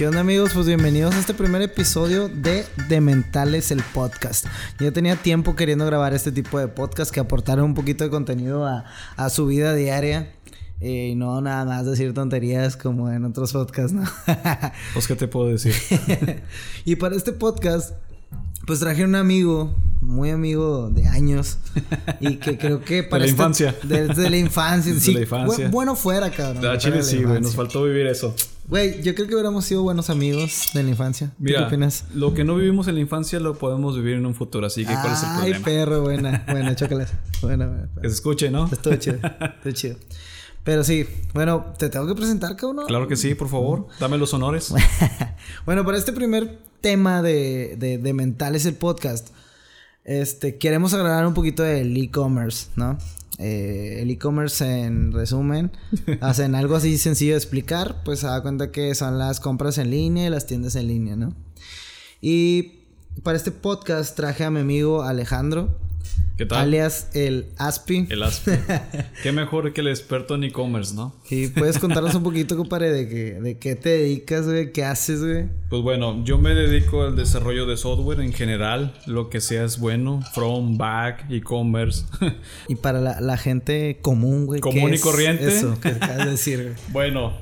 [0.00, 0.52] ¿Qué onda amigos?
[0.54, 4.46] Pues bienvenidos a este primer episodio de Dementales el podcast.
[4.78, 8.66] Yo tenía tiempo queriendo grabar este tipo de podcast que aportaran un poquito de contenido
[8.66, 10.32] a, a su vida diaria.
[10.80, 14.04] Eh, y no nada más decir tonterías como en otros podcasts, ¿no?
[14.94, 15.74] pues, ¿qué te puedo decir?
[16.86, 17.92] y para este podcast,
[18.66, 21.58] pues traje un amigo, muy amigo de años,
[22.20, 23.24] y que creo que para.
[23.24, 23.76] De la este infancia.
[23.82, 25.12] Desde la infancia, sí.
[25.12, 25.68] la infancia.
[25.68, 26.62] bueno fuera, cabrón.
[26.62, 28.34] De Chile sí, güey, nos faltó vivir eso.
[28.70, 31.32] Güey, yo creo que hubiéramos sido buenos amigos de la infancia.
[31.38, 32.04] Mira, ¿Qué opinas?
[32.14, 34.94] Lo que no vivimos en la infancia lo podemos vivir en un futuro, así que
[34.94, 35.56] ¿cuál es el problema?
[35.56, 37.12] Ay, perro, buena, buena, chócalas.
[37.42, 37.88] Buena, buena.
[38.00, 38.70] Que se escuche, ¿no?
[38.70, 39.96] Estuvo chido, estuvo chido.
[40.62, 42.86] Pero sí, bueno, te tengo que presentar, cabrón.
[42.86, 43.88] Claro que sí, por favor.
[43.98, 44.72] Dame los honores.
[45.66, 49.30] bueno, para este primer tema de, de, de Mentales el podcast,
[50.04, 52.98] este, queremos agregar un poquito del e-commerce, ¿no?
[53.40, 55.72] Eh, el e-commerce, en resumen,
[56.20, 59.90] hacen algo así sencillo de explicar, pues se da cuenta que son las compras en
[59.90, 61.34] línea y las tiendas en línea, ¿no?
[62.20, 62.80] Y
[63.22, 65.74] para este podcast traje a mi amigo Alejandro.
[66.40, 66.60] ¿Qué tal?
[66.60, 68.06] Alias el Aspi.
[68.08, 68.52] El Aspi.
[69.22, 71.14] qué mejor que el experto en e-commerce, ¿no?
[71.28, 75.22] Y puedes contarnos un poquito, compadre, de, que, de qué te dedicas, güey, qué haces,
[75.22, 75.48] güey.
[75.68, 79.78] Pues bueno, yo me dedico al desarrollo de software en general, lo que sea es
[79.78, 82.06] bueno, from, back, e-commerce.
[82.68, 84.62] y para la, la, gente común, güey.
[84.62, 85.46] Común y corriente.
[85.46, 86.74] Eso, ¿qué acabas de decir, güey?
[86.90, 87.34] bueno,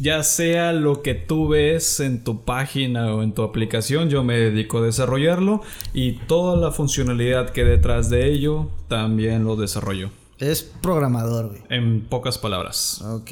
[0.00, 4.36] ya sea lo que tú ves en tu página o en tu aplicación, yo me
[4.36, 10.10] dedico a desarrollarlo y toda la funcionalidad que detrás de ello también lo desarrollo.
[10.38, 11.62] Es programador, güey.
[11.68, 13.02] En pocas palabras.
[13.02, 13.30] Ok.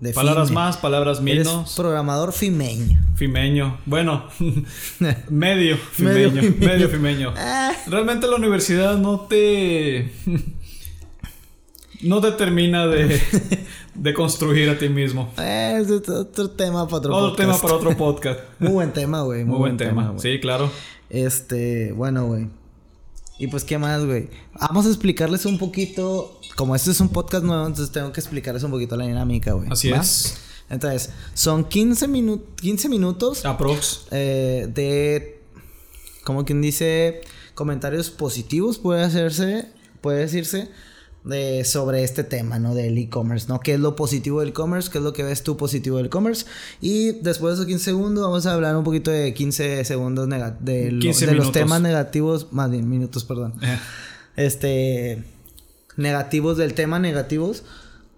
[0.00, 0.14] Define.
[0.14, 1.74] Palabras más, palabras menos.
[1.76, 3.00] Programador fimeño.
[3.14, 3.78] Fimeño.
[3.86, 4.26] Bueno,
[5.30, 6.30] medio fimeño.
[6.30, 6.66] medio fimeño.
[6.66, 7.34] Medio fimeño.
[7.36, 7.72] Ah.
[7.86, 10.12] Realmente la universidad no te
[12.02, 13.20] no te termina de,
[13.94, 15.30] de construir a ti mismo.
[15.38, 17.36] Es otro tema para otro, otro podcast.
[17.36, 18.40] tema para otro podcast.
[18.58, 19.44] Muy buen tema, güey.
[19.44, 20.06] Muy, Muy, buen, buen tema.
[20.08, 20.70] tema sí, claro.
[21.10, 22.48] Este, bueno, güey.
[23.38, 24.28] Y pues, ¿qué más, güey?
[24.60, 26.38] Vamos a explicarles un poquito.
[26.56, 29.68] Como este es un podcast nuevo, entonces tengo que explicarles un poquito la dinámica, güey.
[29.70, 29.98] Así ¿Va?
[29.98, 30.38] es.
[30.70, 33.44] Entonces, son 15, minu 15 minutos.
[33.44, 34.06] Aprox.
[34.10, 35.42] Eh, de.
[36.24, 37.20] Como quien dice.
[37.54, 39.66] Comentarios positivos puede hacerse.
[40.00, 40.70] Puede decirse
[41.24, 42.74] de, sobre este tema, ¿no?
[42.74, 43.60] Del e-commerce, ¿no?
[43.60, 44.90] ¿Qué es lo positivo del e-commerce?
[44.90, 46.46] ¿Qué es lo que ves tú positivo del e-commerce?
[46.80, 50.90] Y después de esos 15 segundos vamos a hablar un poquito de 15 segundos de,
[50.90, 53.54] lo, 15 de los temas negativos, más bien minutos, perdón.
[53.62, 53.78] Eh.
[54.36, 55.22] Este,
[55.96, 57.64] negativos del tema negativos,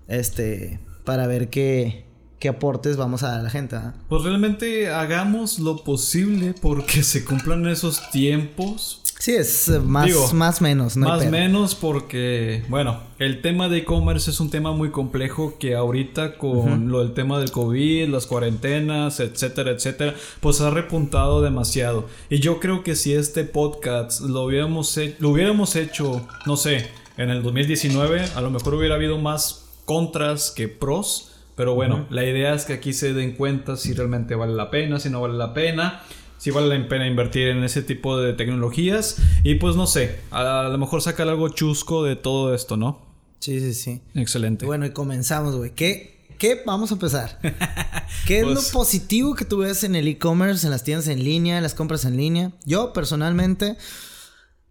[0.09, 2.04] este, para ver qué,
[2.38, 3.76] qué aportes vamos a dar a la gente.
[3.76, 3.93] ¿eh?
[4.09, 9.00] Pues realmente hagamos lo posible porque se cumplan esos tiempos.
[9.24, 10.98] Sí, es más, Digo, más menos.
[10.98, 15.74] No más menos porque, bueno, el tema de e-commerce es un tema muy complejo que
[15.74, 16.86] ahorita con uh -huh.
[16.88, 22.06] lo del tema del COVID, las cuarentenas, etcétera, etcétera, pues ha repuntado demasiado.
[22.28, 26.90] Y yo creo que si este podcast lo hubiéramos, hecho, lo hubiéramos hecho, no sé,
[27.16, 31.30] en el 2019, a lo mejor hubiera habido más contras que pros.
[31.56, 32.14] Pero bueno, uh -huh.
[32.14, 35.22] la idea es que aquí se den cuenta si realmente vale la pena, si no
[35.22, 36.02] vale la pena
[36.44, 39.16] si vale la pena invertir en ese tipo de tecnologías.
[39.44, 43.00] Y pues no sé, a lo mejor sacar algo chusco de todo esto, ¿no?
[43.38, 44.03] Sí, sí, sí.
[44.15, 44.66] Excelente.
[44.66, 45.71] Bueno, y comenzamos, güey.
[45.71, 46.60] ¿Qué, ¿Qué?
[46.66, 47.38] Vamos a empezar.
[48.27, 48.59] ¿Qué pues...
[48.59, 51.62] es lo positivo que tú ves en el e-commerce, en las tiendas en línea, en
[51.62, 52.53] las compras en línea?
[52.66, 53.78] Yo, personalmente,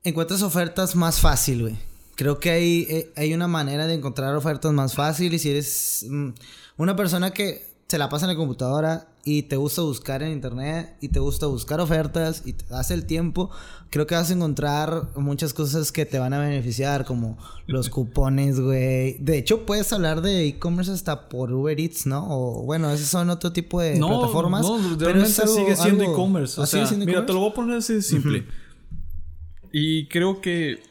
[0.03, 1.77] encuentras ofertas más fácil, güey.
[2.13, 6.05] Creo que hay, eh, hay una manera de encontrar ofertas más fácil y si eres
[6.07, 6.29] mm,
[6.77, 10.97] una persona que se la pasa en la computadora y te gusta buscar en internet
[10.99, 13.49] y te gusta buscar ofertas y te das el tiempo,
[13.89, 18.59] creo que vas a encontrar muchas cosas que te van a beneficiar, como los cupones,
[18.59, 19.17] güey.
[19.19, 22.25] De hecho, puedes hablar de e-commerce hasta por Uber Eats, ¿no?
[22.29, 24.63] O bueno, esos son otro tipo de no, plataformas.
[24.63, 26.59] No, realmente es algo, sigue siendo e-commerce.
[26.59, 28.39] O sea, mira, e te lo voy a poner así de simple.
[28.39, 29.69] Uh -huh.
[29.71, 30.81] Y creo que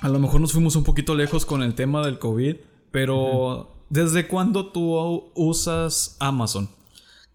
[0.00, 2.56] a lo mejor nos fuimos un poquito lejos con el tema del COVID,
[2.92, 3.66] pero uh -huh.
[3.88, 6.68] ¿desde cuándo tú usas Amazon?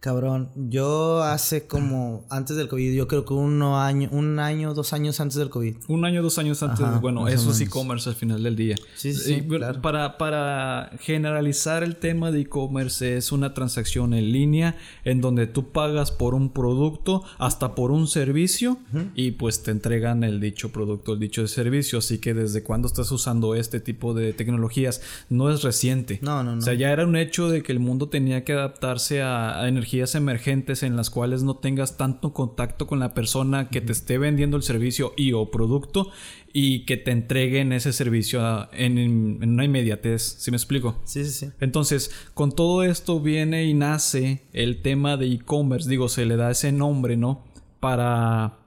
[0.06, 4.94] Cabrón, yo hace como antes del COVID, yo creo que uno año, un año, dos
[4.94, 5.78] años antes del COVID.
[5.88, 8.76] Un año, dos años antes, Ajá, bueno, eso es e-commerce al final del día.
[8.94, 9.82] Sí, sí, y, claro.
[9.82, 15.72] Para, para generalizar el tema de e-commerce es una transacción en línea en donde tú
[15.72, 19.12] pagas por un producto, hasta por un servicio, uh -huh.
[19.16, 21.98] y pues te entregan el dicho producto, el dicho servicio.
[21.98, 26.20] Así que desde cuando estás usando este tipo de tecnologías, no es reciente.
[26.22, 26.60] No, no, no.
[26.60, 29.68] O sea, ya era un hecho de que el mundo tenía que adaptarse a, a
[29.68, 33.94] energías tecnologías emergentes en las cuales no tengas tanto contacto con la persona que te
[33.94, 36.12] esté vendiendo el servicio y o producto
[36.52, 40.22] y que te entreguen ese servicio en, una inmediatez.
[40.40, 41.00] ¿Sí me explico?
[41.06, 41.52] Sí, sí, sí.
[41.62, 45.90] Entonces, con todo esto viene y nace el tema de e-commerce.
[45.90, 47.46] Digo, se le da ese nombre, ¿no?
[47.80, 48.60] Para,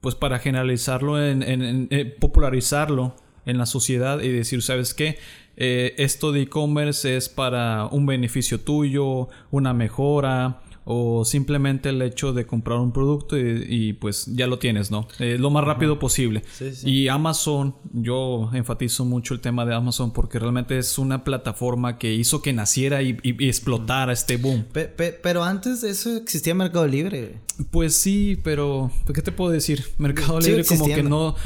[0.00, 3.14] pues para generalizarlo, en, eh, popularizarlo
[3.44, 5.18] en la sociedad y decir, ¿sabes qué?
[5.56, 12.32] Eh, esto de e-commerce es para un beneficio tuyo, una mejora o simplemente el hecho
[12.32, 15.06] de comprar un producto y, pues ya lo tienes, ¿no?
[15.20, 16.42] Eh, lo más rápido posible.
[16.84, 22.12] Y Amazon, yo enfatizo mucho el tema de Amazon porque realmente es una plataforma que
[22.12, 24.66] hizo que naciera y, explotara este boom.
[25.22, 27.40] pero antes de eso existía Mercado Libre.
[27.70, 29.84] Pues sí, pero ¿qué te puedo decir?
[29.98, 31.36] Mercado Libre como que no,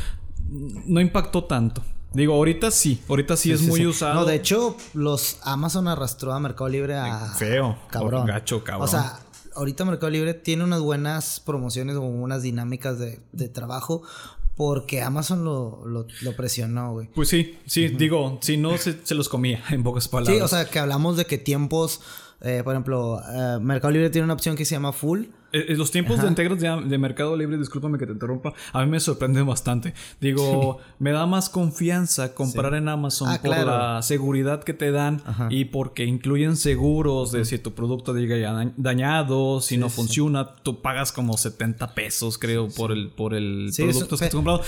[0.49, 1.83] no impactó tanto.
[2.13, 4.15] Digo, ahorita sí, ahorita sí, es muy usado.
[4.15, 7.35] No, de hecho, los Amazon arrastró a Mercado Libre a.
[7.35, 7.77] Feo.
[7.91, 8.27] Cabrón.
[8.27, 8.85] Gacho, cabrón.
[8.85, 9.21] O sea,
[9.55, 14.03] ahorita Mercado Libre tiene unas buenas promociones o unas dinámicas de, trabajo
[14.55, 17.09] porque Amazon lo, lo, presionó, güey.
[17.09, 20.37] Pues sí, sí, digo, si no se, se, los comía, en pocas palabras.
[20.37, 22.01] Sí, o sea, que hablamos de que tiempos,
[22.41, 25.46] eh, por ejemplo, eh, Mercado Libre tiene una opción que se llama Full eh, eh,
[25.53, 29.47] los tiempos de integros de, Mercado Libre, discúlpame que te interrumpa, a mí me sorprenden
[29.47, 29.95] bastante.
[30.21, 35.23] Digo, me da más confianza comprar en Amazon ah, por la seguridad que te dan
[35.51, 40.83] y porque incluyen seguros de si tu producto llega ya dañado, si no funciona, tú
[40.83, 44.63] pagas como 70 pesos, creo, por el, por el producto que has comprado.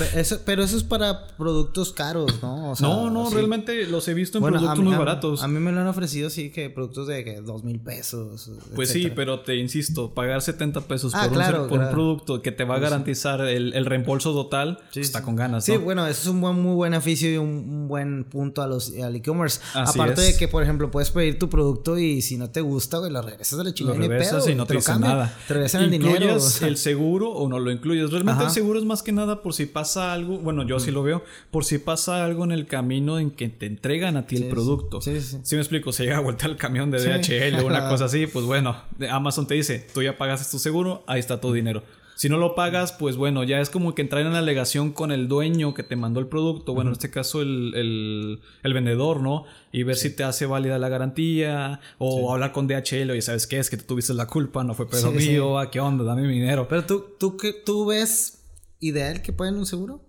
[0.45, 2.75] pero eso es para productos caros, ¿no?
[2.81, 5.43] no, no, realmente los he visto en productos muy baratos.
[5.43, 8.51] A mí me lo han ofrecido, sí, que productos de dos mil pesos.
[8.75, 11.29] Pues sí, pero te insisto, pagar 70 pesos ah,
[11.69, 15.65] por, un, producto que te va a garantizar el, reembolso total, está con ganas.
[15.65, 18.93] Sí, bueno, eso es un buen, muy buen beneficio y un, buen punto a los,
[18.99, 19.61] al e-commerce.
[19.75, 23.13] Aparte de que, por ejemplo, puedes pedir tu producto y si no te gusta, güey,
[23.13, 23.99] lo regresas a la chingada.
[23.99, 25.35] Lo regresas y no te, dice nada.
[25.47, 26.37] Te regresan el dinero.
[26.63, 28.11] el seguro o no lo incluyes?
[28.11, 31.03] Realmente el seguro es más que nada por si pasa algo, bueno, yo así lo
[31.03, 34.49] veo, por si pasa algo en el camino en que te entregan a ti el
[34.49, 35.01] producto.
[35.01, 35.39] Sí, sí.
[35.43, 38.27] Si me explico, se llega a vuelta el camión de DHL o una cosa así,
[38.27, 38.77] pues bueno,
[39.11, 41.83] Amazon te dice, tú ya pagaste tu seguro, ahí está tu dinero.
[42.19, 45.29] Si no lo pagas, pues bueno, ya es como que entrar en alegación con el
[45.29, 49.45] dueño que te mandó el producto, bueno, en este caso el, vendedor, ¿no?
[49.71, 53.61] Y ver si te hace válida la garantía o hablar con DHL, y ¿sabes qué?
[53.61, 56.03] Es que tú tuviste la culpa, no fue pedo mío, ¿a qué onda?
[56.03, 56.67] Dame mi dinero.
[56.67, 58.43] Pero tú, tú, ¿tú ves
[58.81, 60.03] ideal que paguen un seguro?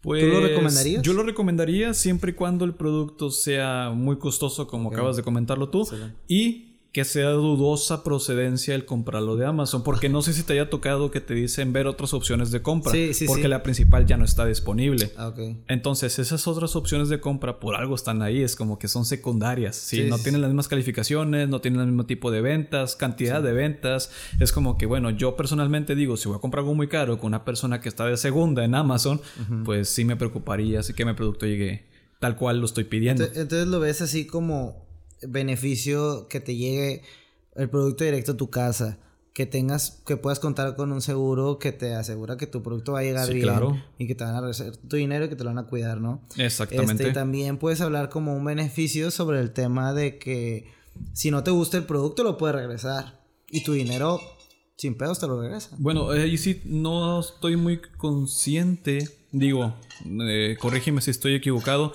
[0.00, 1.02] Pues, ¿Tú lo recomendarías?
[1.02, 5.68] Yo lo recomendaría siempre y cuando el producto sea muy costoso, como acabas de comentarlo
[5.68, 5.88] tú,
[6.26, 6.65] y
[6.96, 9.82] que sea dudosa procedencia el comprarlo de Amazon.
[9.82, 12.90] Porque no sé si te haya tocado que te dicen ver otras opciones de compra.
[12.90, 15.12] Sí, sí, porque la principal ya no está disponible.
[15.18, 15.34] Ah,
[15.68, 18.40] Entonces, esas otras opciones de compra por algo están ahí.
[18.40, 19.76] Es como que son secundarias.
[19.76, 20.04] ¿sí?
[20.08, 24.10] no tienen las mismas calificaciones, no tienen el mismo tipo de ventas, cantidad de ventas.
[24.40, 27.26] Es como que, bueno, yo personalmente digo, si voy a comprar algo muy caro con
[27.26, 29.20] una persona que está de segunda en Amazon,
[29.66, 31.84] pues sí me preocuparía así que mi producto llegue
[32.20, 33.24] tal cual lo estoy pidiendo.
[33.24, 34.85] Entonces lo ves así como
[35.22, 37.02] beneficio que te llegue
[37.54, 38.98] el producto directo a tu casa.
[39.32, 43.00] Que tengas, que puedas contar con un seguro que te asegura que tu producto va
[43.00, 43.50] a llegar bien.
[43.98, 46.00] Y que te van a regresar tu dinero y que te lo van a cuidar,
[46.00, 46.22] ¿no?
[46.38, 47.02] Exactamente.
[47.02, 50.72] Este, también puedes hablar como un beneficio sobre el tema de que
[51.12, 53.20] si no te gusta el producto lo puedes regresar.
[53.50, 54.20] Y tu dinero
[54.76, 55.70] sin pedos te lo regresa.
[55.78, 59.08] Bueno, ahí eh, sí no estoy muy consciente.
[59.32, 61.92] Digo, eh, corrígeme si estoy equivocado.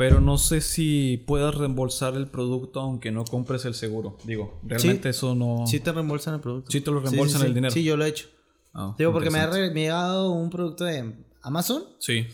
[0.00, 4.16] Pero no sé si puedas reembolsar el producto aunque no compres el seguro.
[4.24, 5.66] Digo, realmente eso no.
[5.66, 6.70] Sí te reembolsan el producto.
[6.70, 7.70] Sí te lo reembolsan el dinero.
[7.70, 8.28] Sí, yo lo he hecho.
[8.72, 11.84] Ah, Digo, porque me ha, llegado un producto de Amazon.
[11.98, 12.26] Sí.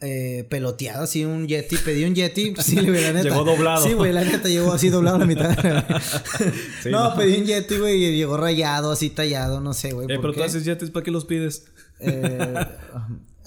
[0.00, 3.28] Eh, peloteado, así un Yeti, pedí un Yeti, sí, güey, la neta.
[3.28, 3.84] llegó doblado.
[3.84, 5.58] Sí, güey, la neta llegó así doblado a la mitad.
[6.92, 10.06] no, pedí un Yeti, güey, y llegó rayado, así tallado, no sé, güey.
[10.06, 11.64] Eh, pero tú haces Yetis, ¿para qué los pides?
[11.98, 12.54] Eh,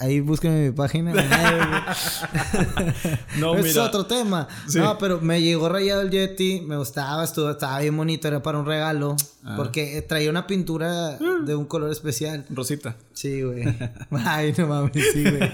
[0.02, 1.14] Ahí búsquenme mi página.
[3.40, 4.48] no, es otro tema.
[4.74, 6.62] No, pero me llegó rayado el Yeti.
[6.62, 8.28] Me gustaba, estuvo, estaba bien bonito.
[8.28, 9.16] Era para un regalo.
[9.44, 9.54] Ah.
[9.56, 12.48] Porque traía una pintura de un color especial.
[12.50, 12.96] Rosita.
[13.14, 13.64] Sí, güey.
[14.26, 15.52] Ay, no mames, sí, güey.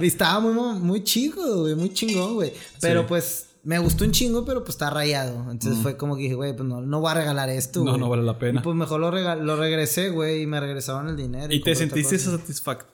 [0.00, 1.76] estaba muy, muy chico, güey.
[1.76, 2.52] Muy chingón, güey.
[2.80, 5.52] Pero pues me gustó un chingo, pero pues está rayado.
[5.52, 7.84] Entonces fue como que dije, güey, pues no, no voy a regalar esto.
[7.84, 8.58] No, no vale la pena.
[8.58, 11.54] Y pues mejor lo, lo regresé, güey, y me regresaban el dinero.
[11.54, 12.93] ¿Y, te sentiste satisfactorio?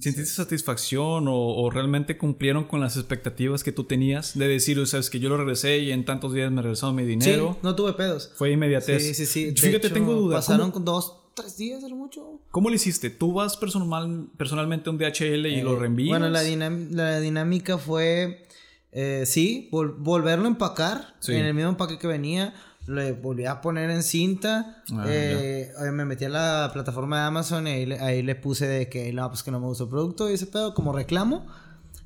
[0.00, 5.20] ¿Sentiste satisfacción o, realmente cumplieron con las expectativas que tú tenías de decir, sabes que
[5.20, 7.52] yo lo regresé y en tantos días me regresaron mi dinero?
[7.54, 8.32] Sí, no tuve pedos.
[8.34, 9.02] Fue inmediatez.
[9.02, 9.54] Sí, sí, sí.
[9.56, 10.46] Fíjate, tengo dudas.
[10.46, 12.40] Pasaron con dos, tres días a lo mucho.
[12.50, 13.10] ¿Cómo lo hiciste?
[13.10, 16.18] ¿Tú vas personal, personalmente a un DHL y lo eh, reenvías?
[16.18, 18.46] Bueno, la, la dinámica fue,
[18.92, 22.54] eh, sí, volverlo a empacar en el mismo empaque que venía
[22.86, 24.82] le volví a poner en cinta.
[24.92, 28.66] Ah, eh, me metí a la plataforma de Amazon y ahí, le- ahí le puse
[28.66, 31.46] de que no, pues que no me gustó el producto y ese pedo como reclamo.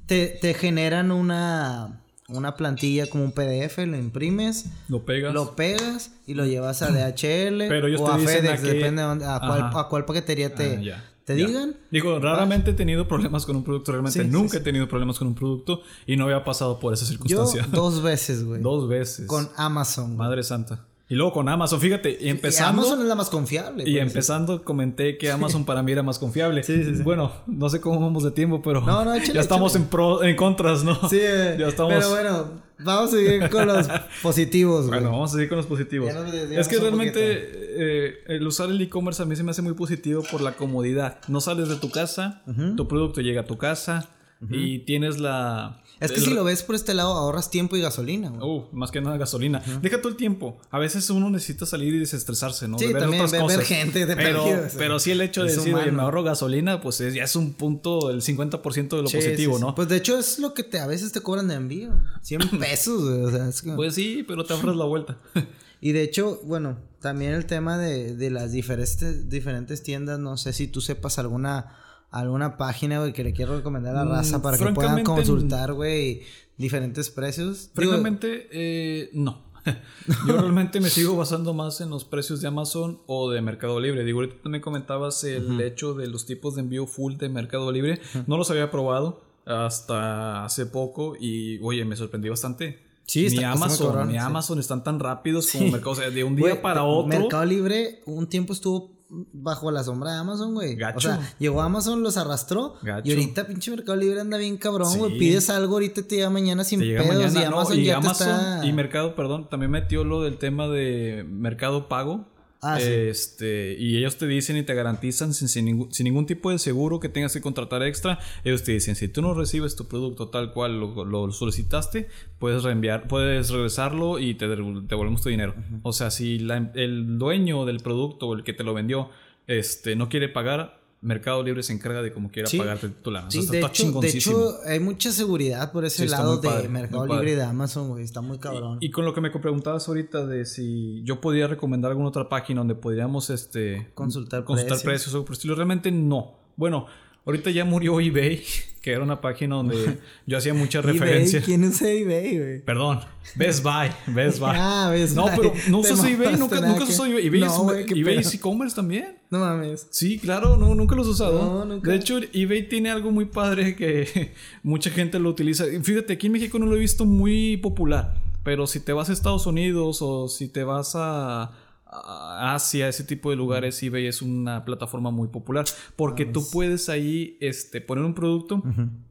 [0.07, 5.33] Te, te generan una, una plantilla como un PDF, lo imprimes, Lo pegas.
[5.35, 8.63] lo pegas y lo llevas a DHL Pero ellos o te a dicen FedEx, a
[8.63, 11.77] qué- depende de dónde- a, cuál, a cuál paquetería te, Ah, te digan.
[11.91, 13.93] Digo, raramente he tenido problemas con un producto.
[13.93, 14.57] Realmente Sí, nunca sí.
[14.59, 17.67] he tenido problemas con un producto y no había pasado por esa Yo circunstancia.
[17.73, 18.61] dos veces, güey.
[18.63, 19.27] Dos veces.
[19.27, 20.07] Con Amazon.
[20.07, 20.17] güey.
[20.19, 20.87] Madre santa.
[21.09, 22.83] Y luego con Amazon, fíjate, y Y empezando.
[22.83, 23.83] Amazon es la más confiable.
[23.85, 26.63] Y empezando comenté que Amazon para mí era más confiable.
[26.65, 27.03] Sí, sí, sí.
[27.03, 29.85] Bueno, no sé cómo vamos de tiempo, pero No, no, échale, ya estamos échale.
[29.87, 30.95] en pro, en contras, ¿no?
[31.09, 31.93] Sí, eh, ya estamos.
[31.95, 32.45] pero bueno,
[32.85, 33.89] vamos a seguir con los
[34.23, 35.01] positivos, güey.
[35.01, 36.13] Bueno, vamos a seguir con los positivos.
[36.15, 39.75] Nos Es que realmente eh, el usar el e-commerce a mí se me hace muy
[39.75, 41.19] positivo por la comodidad.
[41.29, 42.43] No sales de tu casa,
[42.77, 44.09] tu producto llega a tu casa
[44.49, 45.80] y tienes la...
[46.01, 48.41] es que el- si lo ves por este lado, ahorras tiempo y gasolina, güey.
[48.43, 49.63] Uh, más que nada gasolina.
[49.83, 50.59] Deja todo el tiempo.
[50.71, 52.79] A veces uno necesita salir y desestresarse, ¿no?
[52.79, 53.69] Sí, De ver también otras ver- ver cosas.
[53.69, 54.45] gente de pero,
[54.79, 57.53] pero sí el hecho de decir, oye, me ahorro gasolina, pues es- ya es un
[57.53, 59.65] punto, el 50% de lo Sí, positivo, sí, sí.
[59.67, 59.75] ¿no?
[59.75, 61.93] Pues de hecho es lo que te, a veces te cobran de envío.
[62.23, 63.23] 100 pesos, güey.
[63.25, 65.19] O sea, es que- Pues sí, pero te ahorras la vuelta.
[65.83, 70.53] Y de hecho, bueno, también el tema de, de las diferentes, diferentes tiendas, no sé
[70.53, 71.75] si tú sepas alguna
[72.11, 75.73] alguna página, güey, que le quiero recomendar a la raza Mm, para que puedan consultar,
[75.75, 76.23] güey,
[76.57, 77.71] diferentes precios.
[77.75, 79.49] Digo, Francamente, eh, no.
[80.27, 84.05] Yo realmente me sigo basando más en los precios de Amazon o de Mercado Libre.
[84.05, 88.01] Digo, ahorita me comentabas el hecho de los tipos de envío full de Mercado Libre.
[88.27, 92.79] No los había probado hasta hace poco y, oye, me sorprendí bastante.
[93.07, 94.19] Sí, ni está- está Amazon, cabrón, ni sí.
[94.19, 95.91] Amazon están tan rápidos como Mercado.
[95.91, 97.09] O sea, de un día güey, para otro.
[97.09, 100.77] Mercado Libre un tiempo estuvo bajo la sombra de Amazon, güey.
[100.77, 100.99] Gacho.
[100.99, 102.77] O sea, llegó Amazon, los arrastró.
[102.83, 103.09] Gacho.
[103.09, 105.13] Y ahorita pinche Mercado Libre anda bien cabrón, güey.
[105.13, 105.19] Sí.
[105.19, 107.17] Pides algo ahorita te llega mañana sin llega pedos.
[107.17, 108.67] mañana, y no, Amazon y ya Amazon te está...
[108.67, 112.27] y Mercado, perdón, también metió lo del tema de Mercado Pago.
[112.63, 112.87] Ah, sí.
[112.91, 116.59] Este, y ellos te dicen y te garantizan sin, sin ningún, sin ningún tipo de
[116.59, 118.19] seguro que tengas que contratar extra.
[118.45, 122.63] Ellos te dicen, si tú no recibes tu producto tal cual lo, lo solicitaste, puedes
[122.63, 125.55] reenviar, puedes regresarlo y te devolvemos tu dinero.
[125.83, 129.09] O sea, si la- el dueño del producto o el que te lo vendió
[129.47, 132.59] este, no quiere pagar, Mercado Libre se encarga de como quiera Sí.
[132.59, 132.87] pagarte.
[132.89, 134.37] O Sí, sea, está, de, hecho, de chingoncísimo.
[134.39, 137.07] hecho, hay mucha seguridad por ese Sí, lado de padre, Mercado.
[137.07, 138.05] Libre y de Amazon, güey.
[138.05, 138.77] Está muy cabrón.
[138.81, 142.61] Y con lo que me preguntabas ahorita de si yo podía recomendar alguna otra página
[142.61, 144.85] donde podríamos este, Consultar consultar precios.
[144.85, 146.35] precios o por estilo, realmente no.
[146.57, 146.87] Bueno,
[147.31, 148.43] ahorita ya murió eBay,
[148.83, 151.39] que era una página donde yo hacía mucha referencia.
[151.39, 152.61] eBay, ¿Quién usa eBay, güey?
[152.65, 153.01] Perdón,
[153.35, 154.51] Best Buy, Best Buy.
[154.55, 155.33] Ah, Best no, Buy.
[155.37, 157.27] pero no usas eBay, nunca, nunca usas eBay.
[157.27, 159.17] eBay, No, es, es e-commerce también.
[159.31, 159.87] No mames.
[159.91, 161.41] Sí, claro, no, nunca los he usado.
[161.41, 161.91] No, nunca.
[161.91, 164.33] De hecho, eBay tiene algo muy padre que
[164.63, 165.65] mucha gente lo utiliza.
[165.83, 168.15] Fíjate, aquí en México no lo he visto muy popular.
[168.43, 171.53] Pero si te vas a Estados Unidos o si te vas a
[171.93, 175.65] Asia, ese tipo de lugares, eBay es una plataforma muy popular.
[175.97, 178.63] Porque tú puedes ahí este, poner un producto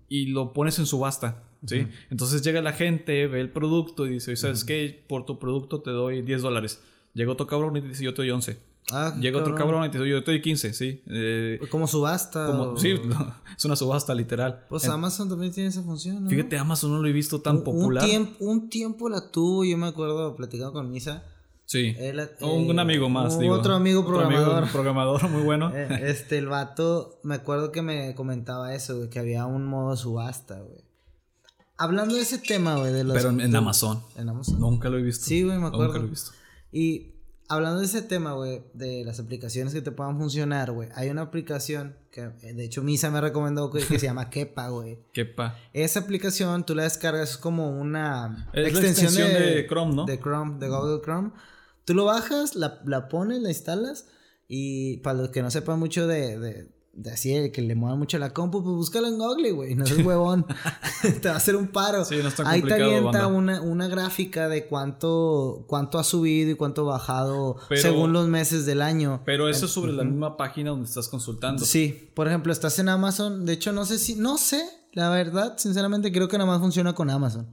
[0.07, 1.43] y lo pones en subasta.
[1.65, 1.87] ¿sí?
[2.09, 5.03] Entonces llega la gente, ve el producto y dice, ¿sabes qué?
[5.07, 6.81] Por tu producto te doy 10 dólares.
[7.13, 8.59] Llega otro cabrón y te dice, yo te doy 11.
[8.91, 11.03] Ah, Llega otro cabrón y te dice, yo te doy 15, sí.
[11.07, 12.47] Eh, Como subasta.
[12.47, 12.95] como, o- sí,
[13.57, 14.65] es una subasta literal.
[14.69, 16.29] Pues Amazon también tiene esa función, ¿no?
[16.29, 18.03] Fíjate, Amazon no lo he visto tan Un- popular.
[18.03, 21.23] Un tiempo, un tiempo la tuvo, yo me acuerdo platicando con Misa.
[21.69, 21.95] Sí.
[21.99, 23.53] Él, eh, un amigo más, un digo.
[23.53, 24.71] Otro amigo programador.
[24.71, 25.71] programador muy bueno.
[25.75, 29.95] Eh, este, el vato, me acuerdo que me comentaba eso, güey, que había un modo
[29.95, 30.83] subasta, güey.
[31.77, 33.15] Hablando de ese tema, güey, de los...
[33.15, 34.01] Pero en, en Amazon.
[34.17, 34.59] En Amazon.
[34.59, 35.25] Nunca lo he visto.
[35.25, 35.85] Sí, güey, me acuerdo.
[35.85, 36.31] Nunca lo he visto.
[36.71, 37.13] Y
[37.49, 41.21] hablando de ese tema, güey, de las aplicaciones que te puedan funcionar, güey, hay una
[41.21, 44.97] aplicación que, eh, de hecho, Misa me recomendó que, que se llama Kepa, güey.
[45.13, 45.55] Qué pa.
[45.73, 50.05] Esa aplicación tú la descargas es como una Es la extensión de Chrome, ¿no?
[50.05, 51.31] De Chrome, de Google Chrome.
[51.89, 54.05] Tú lo bajas, la, la pones, la instalas
[54.47, 57.97] y para los que no sepan mucho de, de, de así, de que le muevan
[57.97, 60.45] mucho la compu, pues búscalo en Google, güey, no seas huevón.
[61.01, 62.05] te va a hacer un paro.
[62.05, 66.51] Sí, no es tan Ahí te avienta una, una gráfica de cuánto, cuánto ha subido
[66.51, 69.23] y cuánto ha bajado Pero- según los meses del año.
[69.25, 71.65] Pero eso es sobre la misma página donde estás consultando.
[71.65, 73.47] Sí, por ejemplo, estás en Amazon.
[73.47, 74.61] De hecho, no sé si, no sé,
[74.93, 77.47] la verdad, sinceramente creo que nada más funciona con Amazon.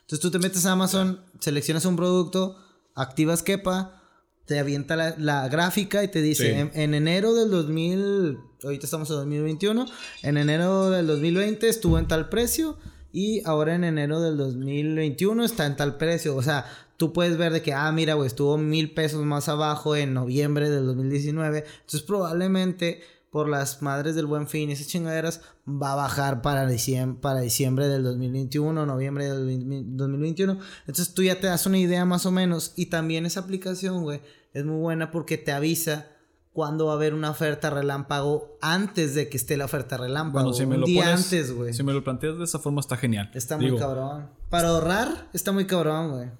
[0.00, 2.56] Entonces tú te metes a Amazon, seleccionas un producto,
[2.94, 4.00] activas Kepa,
[4.46, 6.58] te avienta la, la gráfica y te dice, Sí.
[6.58, 9.86] en, en enero del 2000, ahorita estamos en 2021,
[10.22, 12.76] en enero del 2020 estuvo en tal precio
[13.12, 16.36] y ahora en enero del 2021 está en tal precio.
[16.36, 19.96] O sea, tú puedes ver de que, ah, mira, güey, estuvo mil pesos más abajo
[19.96, 21.64] en noviembre del 2019.
[21.66, 23.02] Entonces probablemente
[23.34, 27.88] por las madres del buen fin esas chingaderas va a bajar para diciembre, para diciembre
[27.88, 30.60] del 2021, noviembre del 2021.
[30.86, 32.74] Entonces tú ya te das una idea más o menos.
[32.76, 34.20] Y también esa aplicación, güey,
[34.52, 36.06] es muy buena porque te avisa
[36.52, 40.44] cuándo va a haber una oferta relámpago antes de que esté la oferta relámpago.
[40.44, 41.74] Bueno, si me un lo día antes, güey.
[41.74, 43.32] Si me lo planteas de esa forma está genial.
[43.34, 44.30] Está muy cabrón.
[44.48, 46.30] Para ahorrar está muy cabrón, güey.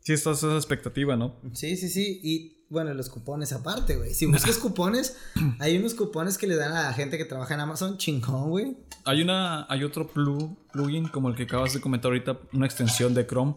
[0.00, 1.36] Sí, estás esa expectativa, ¿no?
[1.52, 2.20] Sí, sí, sí.
[2.22, 4.12] Y bueno, los cupones aparte, güey.
[4.12, 5.16] Si buscas cupones,
[5.58, 8.76] hay unos cupones que le dan a la gente que trabaja en Amazon chingón, güey.
[9.04, 13.26] Hay una, hay otro plugin como el que acabas de comentar ahorita, una extensión de
[13.26, 13.54] Chrome.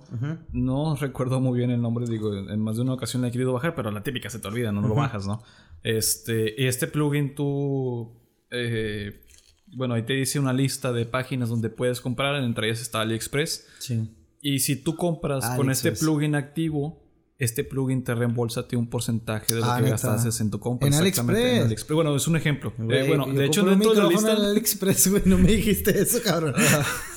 [0.53, 3.51] No recuerdo muy bien el nombre, digo, en más de una ocasión la he querido
[3.51, 5.43] bajar, pero la típica se te olvida, no, lo bajas, ¿no?
[5.83, 8.13] Este, este plugin tú,
[8.49, 9.25] eh,
[9.75, 13.67] bueno, ahí te dice una lista de páginas donde puedes comprar, entre ellas está AliExpress.
[13.79, 14.15] Sí.
[14.41, 17.00] Y si tú compras con este plugin activo,
[17.41, 20.87] este plugin te reembolsa un porcentaje de lo ah, que gastaste en tu compra.
[20.87, 21.87] En AliExpress.
[21.89, 22.71] Bueno, es un ejemplo.
[22.87, 24.33] Eh, bueno, de hecho, dentro de la lista.
[24.33, 26.53] En AliExpress, güey, no me dijiste eso, cabrón.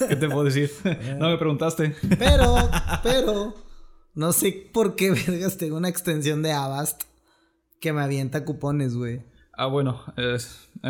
[0.09, 0.71] ¿Qué te puedo decir?
[1.19, 1.95] no me preguntaste.
[2.19, 2.57] Pero,
[3.03, 3.55] pero,
[4.15, 7.03] no sé por qué vergas tengo una extensión de Avast
[7.79, 9.23] que me avienta cupones, güey.
[9.53, 10.03] Ah, bueno,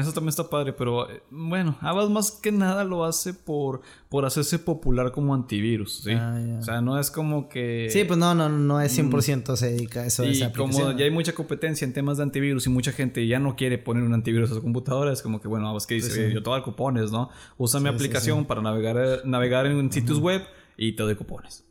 [0.00, 4.24] eso también está padre, pero eh, bueno, Avast más que nada lo hace por, por
[4.24, 6.12] hacerse popular como antivirus, ¿sí?
[6.12, 7.88] Ah, o sea, no es como que...
[7.90, 9.56] Sí, pues no, no, no es 100% mm.
[9.56, 10.24] se dedica a eso.
[10.24, 13.56] Y como ya hay mucha competencia en temas de antivirus y mucha gente ya no
[13.56, 16.42] quiere poner un antivirus a su computadora, es como que, bueno, Avast que dice, yo
[16.42, 17.30] te voy a dar cupones, ¿no?
[17.56, 20.42] Usa mi aplicación para navegar, navegar en sitios web
[20.76, 21.64] y te doy cupones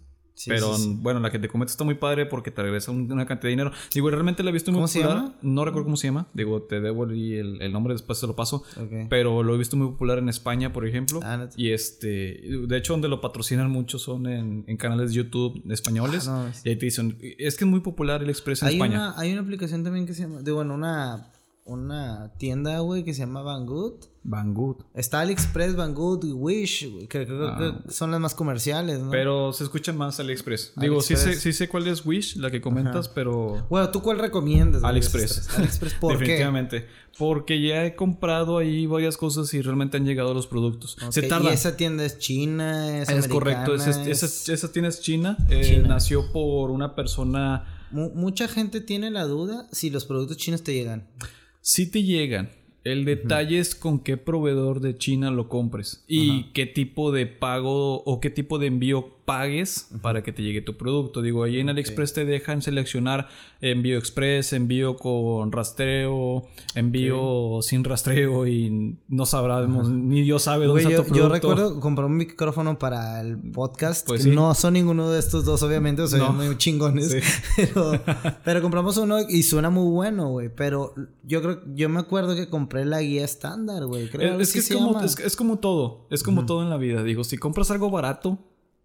[0.47, 3.49] pero bueno, la que te comento está muy padre porque te regresa una cantidad de
[3.49, 3.71] dinero.
[3.93, 5.35] Digo, realmente la he visto muy popular.
[5.41, 6.27] No recuerdo cómo se llama.
[6.33, 8.63] Digo, te debo el, el nombre, después se lo paso.
[9.09, 11.19] Pero lo he visto muy popular en España, por ejemplo.
[11.23, 15.61] Ah, y este, de hecho, donde lo patrocinan mucho son en, en canales de YouTube
[15.69, 16.27] españoles.
[16.27, 19.13] Ah, y ahí te dicen, es que es muy popular el Express en España.
[19.17, 21.32] hay una aplicación también que se llama, de bueno, una
[21.65, 24.05] una tienda, güey, que se llama Banggood.
[24.23, 24.77] Banggood.
[24.93, 27.81] Está AliExpress, Banggood y Wish, que que ah.
[27.89, 29.11] son las más comerciales, ¿no?
[29.11, 30.73] Pero se escucha más AliExpress.
[30.77, 33.65] Digo, Sí, sé, sí sé cuál es Wish, la que comentas, pero...
[33.69, 34.83] Bueno, ¿tú cuál recomiendas?
[34.83, 35.49] AliExpress.
[35.57, 36.87] AliExpress, ¿por Definitivamente.
[37.17, 40.97] Porque ya he comprado ahí varias cosas y realmente han llegado los productos.
[41.09, 41.51] Se tarda.
[41.51, 42.97] ¿Y esa tienda es china?
[42.99, 43.75] Es, es correcto.
[43.75, 43.91] Esa,
[44.53, 45.37] esa, tienda es china.
[45.49, 45.89] Eh, china.
[45.89, 47.87] nació por una persona...
[47.91, 51.07] mucha gente tiene la duda si los productos chinos te llegan.
[51.65, 52.49] Si te llegan.
[52.83, 58.03] El detalle es con qué proveedor de China lo compres y qué tipo de pago
[58.03, 61.21] o qué tipo de envío pagues para que te llegue tu producto.
[61.21, 63.27] Digo, ahí en AliExpress te dejan seleccionar
[63.71, 70.81] envío express, envío con rastreo, envío sin rastreo y no sabremos, ni Dios sabe dónde
[70.81, 71.27] está yo, tu producto.
[71.27, 74.05] Yo recuerdo comprar un micrófono para el podcast.
[74.05, 77.15] Pues No son ninguno de estos dos, obviamente, o sea, son muy chingones.
[78.43, 80.49] Pero, compramos uno y suena muy bueno, güey.
[80.53, 84.09] Pero yo creo, yo me acuerdo que compré la guía estándar, güey.
[84.39, 87.01] es, que es como, es, como todo, es como todo en la vida.
[87.03, 88.39] Digo, si compras algo barato,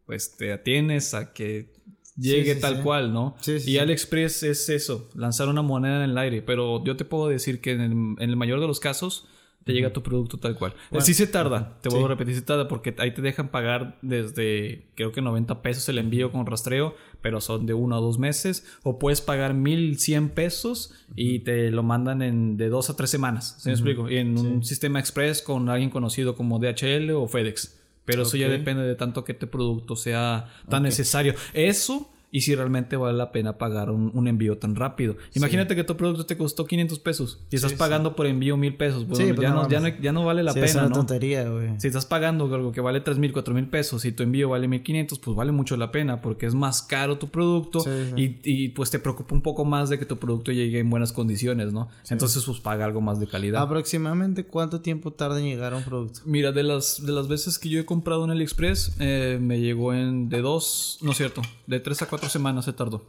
[0.08, 1.70] pues te atienes a que
[2.16, 3.36] llegue tal cual, ¿no?
[3.46, 7.60] y AliExpress es eso, lanzar una moneda en el aire, pero yo te puedo decir
[7.60, 9.28] que en el, mayor de los casos
[9.64, 10.72] te llega tu producto tal cual.
[11.00, 14.86] sí se tarda, te vuelvo a repetir, sí tarda porque ahí te dejan pagar desde
[14.94, 18.66] creo que 90 pesos el envío con rastreo, pero son de uno a dos meses,
[18.84, 23.56] o puedes pagar 1100 pesos y te lo mandan en de dos a tres semanas,
[23.58, 24.08] ¿se me explico?
[24.08, 27.77] Y en un sistema express con alguien conocido como DHL o FedEx.
[28.08, 31.34] Pero eso ya depende de tanto que este producto sea tan necesario.
[31.52, 35.16] Eso y si realmente vale la pena pagar un, envío tan rápido.
[35.34, 39.06] Imagínate que tu producto te costó 500 pesos y estás pagando por envío 1000 pesos.
[39.06, 40.66] Bueno, pues ya, no, ya, no, vale la pena.
[40.66, 41.80] Es una tontería, güey.
[41.80, 45.36] Si estás pagando algo que vale 3000, 4000 pesos y tu envío vale 1500, pues
[45.36, 47.84] vale mucho la pena porque es más caro tu producto
[48.16, 51.12] y, y, pues te preocupa un poco más de que tu producto llegue en buenas
[51.12, 51.88] condiciones, ¿no?
[52.10, 53.62] Entonces, pues paga algo más de calidad.
[53.62, 56.20] ¿Aproximadamente cuánto tiempo tarda en llegar a un producto?
[56.26, 59.94] Mira, de las, de las veces que yo he comprado en AliExpress, eh, me llegó
[59.94, 63.06] en de dos, no es cierto, de tres a cuatro semanas se tardó.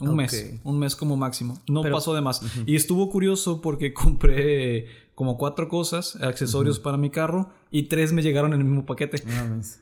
[0.00, 1.58] Un mes, un mes como máximo.
[1.68, 2.42] No pasó de más.
[2.66, 8.22] Y estuvo curioso porque compré como cuatro cosas, accesorios para mi carro y tres me
[8.22, 9.22] llegaron en el mismo paquete.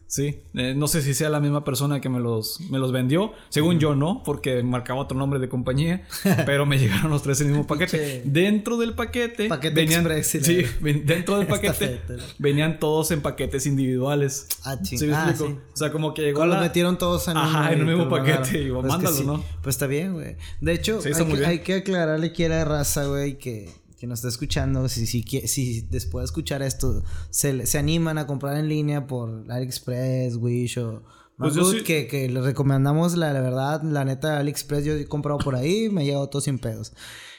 [0.07, 3.33] sí, eh, no sé si sea la misma persona que me los, me los vendió.
[3.49, 6.07] Según yo no, porque marcaba otro nombre de compañía,
[6.47, 8.23] pero me llegaron los tres en el mismo paquete.
[8.25, 10.65] dentro del paquete, venían, sí,
[11.05, 12.01] dentro del paquete
[12.39, 14.49] venían todos en paquetes individuales.
[14.65, 17.81] Ah, ¿Sí me ah, O sea, como que llegó Los metieron todos en, Ajá, en
[17.81, 19.45] el mismo paquete y pues mándalo, ¿no?
[19.63, 20.37] Pues está bien, güey.
[20.61, 24.31] De hecho, hay, que, hay que aclararle que era raza, güey, que que nos está
[24.31, 29.07] escuchando, si, si, si después de escuchar esto se, se animan a comprar en línea
[29.07, 31.05] por AliExpress, Wish o
[31.39, 35.55] pues que, que les recomendamos la, la, verdad, la neta AliExpress yo he comprado por
[35.55, 36.95] ahí, me ha llegado todo sin pedos.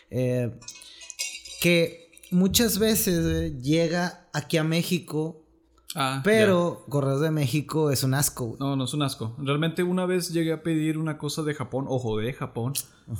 [0.09, 0.57] Eh,
[1.59, 5.41] que muchas veces güey, llega aquí a México,
[5.95, 8.45] Ah, pero Correos de México es un asco.
[8.45, 8.59] güey.
[8.61, 9.35] No, no es un asco.
[9.37, 12.71] Realmente una vez llegué a pedir una cosa de Japón, ojo, de Japón.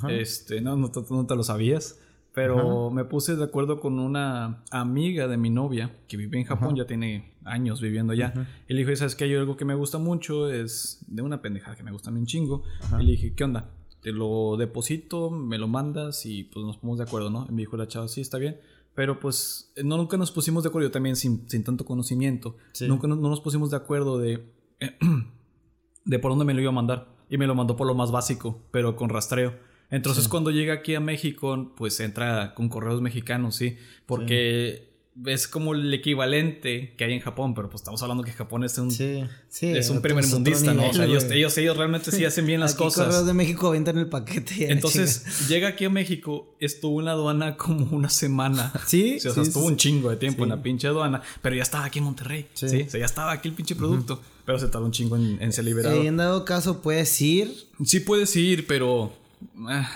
[0.08, 1.98] Este, no, no, no te lo sabías.
[2.34, 6.74] Pero me puse de acuerdo con una amiga de mi novia que vive en Japón,
[6.74, 8.34] ya tiene años viviendo allá.
[8.68, 9.24] Y le dije, ¿sabes qué?
[9.24, 12.18] Hay algo que me gusta mucho, es de una pendejada que me gusta a mí
[12.18, 12.64] un chingo.
[12.98, 13.70] Y le dije, ¿qué onda?
[14.00, 17.46] Te lo deposito, me lo mandas y pues nos ponemos de acuerdo, ¿no?
[17.48, 18.58] Y me dijo la chava, sí, está bien.
[18.96, 22.56] Pero pues no, nunca nos pusimos de acuerdo, yo también sin, sin tanto conocimiento.
[22.72, 22.88] Sí.
[22.88, 24.44] Nunca no, no nos pusimos de acuerdo de
[26.04, 27.14] de por dónde me lo iba a mandar.
[27.30, 29.54] Y me lo mandó por lo más básico, pero con rastreo.
[29.90, 33.76] Entonces cuando llega aquí a México, pues entra con correos mexicanos, sí.
[34.06, 34.92] Porque
[35.26, 38.76] es como el equivalente que hay en Japón, pero pues estamos hablando que Japón es
[38.78, 39.68] un, Sí, sí.
[39.68, 40.88] es un primer mundista, ¿no?
[40.88, 43.26] O sea, nivel, ellos, ellos, ellos realmente sí hacen bien las Aquí Correos cosas.
[43.26, 44.72] de México avientan el paquete.
[44.72, 48.72] Entonces llega aquí a México, estuvo en la aduana como una semana.
[48.86, 50.56] Sí, O sea, sí, estuvo sí, un chingo de tiempo en Sí.
[50.56, 52.48] la pinche aduana, pero ya estaba aquí en Monterrey.
[52.54, 52.68] Sí.
[52.68, 52.82] Sí.
[52.82, 55.52] O sea, ya estaba aquí el pinche producto, pero se tardó un chingo en, en
[55.52, 55.94] ser liberado.
[56.02, 57.54] Eh, en dado caso, puedes ir.
[57.84, 59.12] Sí puedes ir, pero...
[59.68, 59.90] ah,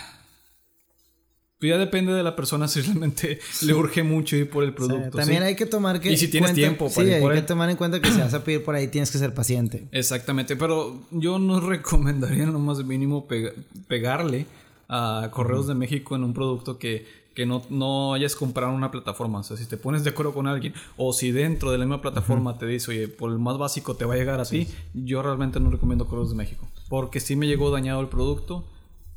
[1.60, 4.76] pues ya depende de la persona si realmente le urge mucho ir por el o
[4.76, 5.18] sea, producto.
[5.18, 5.46] también ¿sí?
[5.48, 6.12] hay que tomar que.
[6.12, 7.46] Y si tienes tiempo para sí, ir hay por que él.
[7.46, 9.88] tomar en cuenta que si vas a pedir por ahí tienes que ser paciente.
[9.90, 13.52] Exactamente, pero yo no recomendaría lo más mínimo pega-
[13.88, 14.46] pegarle
[14.88, 18.92] a Correos de México en un producto que, que no, no hayas comprado en una
[18.92, 19.40] plataforma.
[19.40, 22.00] O sea, si te pones de acuerdo con alguien o si dentro de la misma
[22.00, 25.22] plataforma te dice, oye, por el más básico te va a llegar a ti, yo
[25.22, 26.68] realmente no recomiendo Correos de México.
[26.88, 28.64] Porque sí me llegó dañado el producto,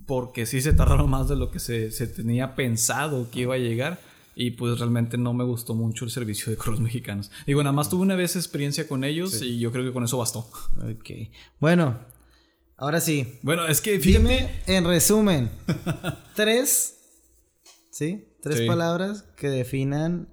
[0.06, 3.60] porque sí se tardaron más de lo que se, se tenía pensado que iba a
[3.60, 4.00] llegar.
[4.34, 7.30] Y pues realmente no me gustó mucho el servicio de correos mexicanos.
[7.46, 10.18] Digo, nada más tuve una vez experiencia con ellos y yo creo que con eso
[10.18, 10.40] bastó.
[10.78, 11.10] Ok.
[11.60, 12.00] Bueno,
[12.78, 13.40] ahora sí.
[13.42, 14.24] Bueno, es que fíjate.
[14.24, 15.52] Dime, en resumen,
[16.36, 16.98] tres.
[17.92, 18.26] ¿Sí?
[18.42, 18.68] Tres Sí.
[18.68, 20.30] palabras que definan.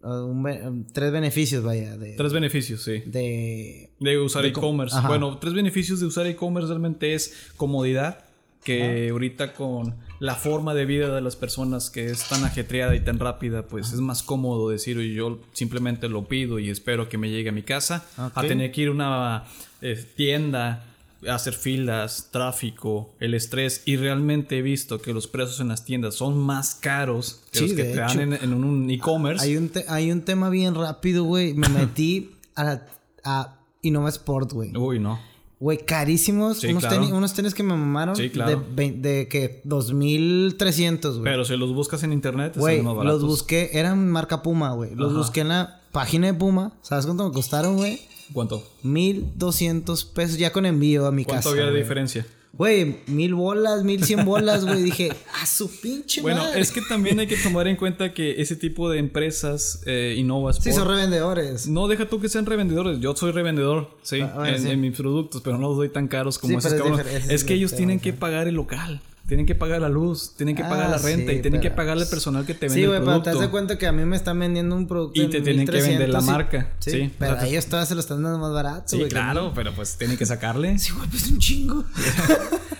[0.00, 1.96] uh, un um, tres beneficios, vaya.
[1.98, 3.02] De, Tres beneficios, sí.
[3.06, 4.96] de De usar e-commerce.
[5.06, 8.24] Bueno, tres beneficios de usar e-commerce realmente es comodidad,
[8.66, 13.00] que ahorita con la forma de vida de las personas que es tan ajetreada y
[13.00, 17.18] tan rápida, pues es más cómodo decir, "Oye, yo simplemente lo pido y espero que
[17.18, 19.44] me llegue a mi casa, a tener que ir a una
[19.82, 20.84] eh, tienda,
[21.28, 23.82] hacer filas, tráfico, el estrés.
[23.84, 27.64] Y realmente he visto que los precios en las tiendas son más caros que Sí,
[27.68, 29.44] los que te dan en, en un e-commerce.
[29.44, 31.52] Hay un, hay un tema bien rápido, güey.
[31.54, 32.86] Me metí a, la-
[33.24, 34.74] a Innova Sport, güey.
[34.76, 35.18] Uy, no.
[35.58, 36.58] Güey, carísimos.
[36.58, 36.96] Sí, unos, claro.
[36.96, 38.14] tenis, unos tenis que me mamaron.
[38.14, 38.62] Sí, claro.
[38.74, 41.24] De, de que 2300, güey.
[41.24, 43.70] Pero si los buscas en internet, te Güey, los busqué.
[43.72, 44.94] Eran marca Puma, güey.
[44.94, 45.18] Los Ajá.
[45.18, 46.72] busqué en la página de Puma.
[46.82, 48.00] ¿Sabes cuánto me costaron, güey?
[48.32, 48.62] ¿Cuánto?
[48.82, 51.50] 1200 pesos ya con envío a mi ¿Cuánto casa.
[51.50, 52.26] había de diferencia?
[52.52, 54.82] Güey, mil bolas, mil cien bolas, güey.
[54.82, 56.60] Dije, a su pinche Bueno, madre.
[56.60, 60.54] es que también hay que tomar en cuenta que ese tipo de empresas, eh, Innova
[60.54, 61.68] Sí, son revendedores.
[61.68, 62.98] no deja tú que sean revendedores.
[63.00, 64.70] Yo soy revendedor, sí, Ah, bueno, en, sí.
[64.70, 67.28] en mis productos, pero no los doy tan caros como Sí, esos cabrones.
[67.28, 70.54] Es, que el ellos tienen que pagar el local, tienen que pagar la luz, tienen
[70.54, 72.74] que Ah, pagar la renta sí, y tienen que pagarle al personal que te vende
[72.74, 75.20] Sí, el güey, pero te das cuenta que a mí me están vendiendo un producto.
[75.20, 77.12] Y te tienen que vender la 1300 y- marca, Sí, sí.
[77.18, 79.74] pero O sea, a ellos todavía se lo están dando más barato, Sí, claro, pero
[79.74, 80.78] pues tienen que sacarle.
[80.78, 81.84] Sí, güey, pues un chingo.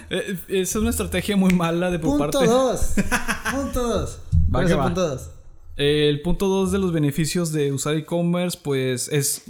[0.09, 2.47] Eh, esa es una estrategia muy mala de por punto parte.
[2.47, 2.93] dos.
[3.53, 4.19] punto dos.
[4.35, 4.85] Va ¿Cuál es que el va.
[4.85, 5.31] punto dos?
[5.79, 9.43] Eh, El punto 2 de los beneficios de usar e-commerce, pues es,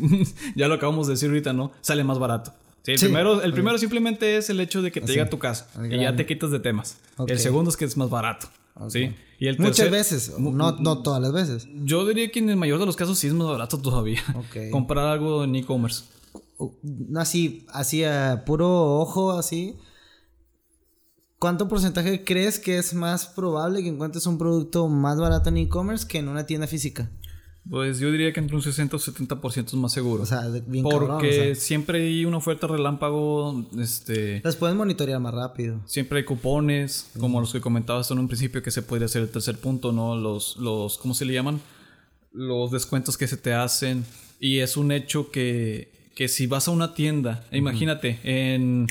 [0.56, 1.72] ya lo acabamos de decir ahorita, ¿no?
[1.82, 2.52] Sale más barato.
[2.86, 3.06] Sí, el Sí.
[3.06, 5.12] primero, el primero simplemente es el hecho de que te Sí.
[5.14, 6.98] llega a tu casa y ya te quitas de temas.
[7.26, 8.46] El segundo es que es más barato.
[8.88, 9.12] ¿sí?
[9.40, 11.66] Y el Muchas tercer- veces, no, no todas las veces.
[11.82, 14.20] Yo diría que en el mayor de los casos sí es más barato todavía.
[14.70, 16.04] Comprar algo en e-commerce.
[17.16, 19.74] Así, así a puro ojo, así.
[21.38, 26.06] ¿Cuánto porcentaje crees que es más probable que encuentres un producto más barato en e-commerce
[26.06, 27.10] que en una tienda física?
[27.68, 30.22] Pues yo diría que entre un 60 o 70% es más seguro.
[30.22, 31.54] O sea, bien porque cabrón, o sea.
[31.56, 34.40] siempre hay una oferta relámpago, este...
[34.44, 35.80] Las puedes monitorear más rápido.
[35.84, 39.30] Siempre hay cupones, como los que comentabas en un principio, que se podría hacer el
[39.30, 40.16] tercer punto, ¿no?
[40.16, 41.60] Los, los, ¿cómo se le llaman?
[42.32, 44.04] Los descuentos que se te hacen.
[44.38, 48.86] Y es un hecho que, que si vas a una tienda, e imagínate, en...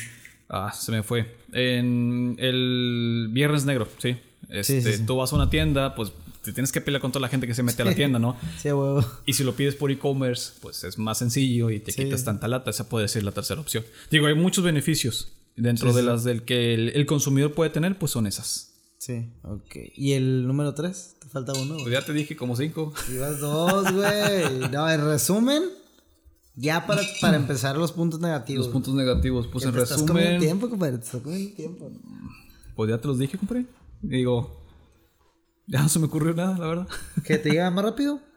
[0.50, 1.38] Ah, se me fue.
[1.54, 4.18] En el Viernes Negro, ¿sí?
[4.50, 5.06] Este, sí, sí.
[5.06, 6.12] Tú vas a una tienda, pues
[6.46, 8.38] te tienes que pelear con toda la gente que se mete a la tienda, ¿no?
[8.62, 9.04] Sí, huevo.
[9.26, 12.04] Y si lo pides por e-commerce, pues es más sencillo y te Sí.
[12.06, 12.70] quitas tanta lata.
[12.72, 13.84] Esa puede ser la tercera opción.
[14.12, 15.34] Digo, hay muchos beneficios.
[15.58, 18.74] Dentro Sí, de las del que el, el consumidor puede tener, pues son esas.
[18.98, 19.76] Sí, ok.
[19.96, 21.16] ¿Y el número tres?
[21.22, 22.94] Te falta uno, Pues ya te dije como cinco.
[23.14, 24.70] Ibas dos, güey.
[24.72, 25.64] No, en resumen,
[26.56, 28.66] ya para, para empezar los puntos negativos.
[28.66, 30.98] Los puntos negativos, pues en te estás comiendo resumen, tiempo, compadre.
[30.98, 31.92] Te estás comiendo tiempo.
[32.76, 33.66] pues ya te los dije, compré.
[34.02, 34.65] Digo,
[35.68, 36.88] Ya no se me ocurrió nada, la verdad.
[37.24, 38.20] ¿Que te llega más rápido?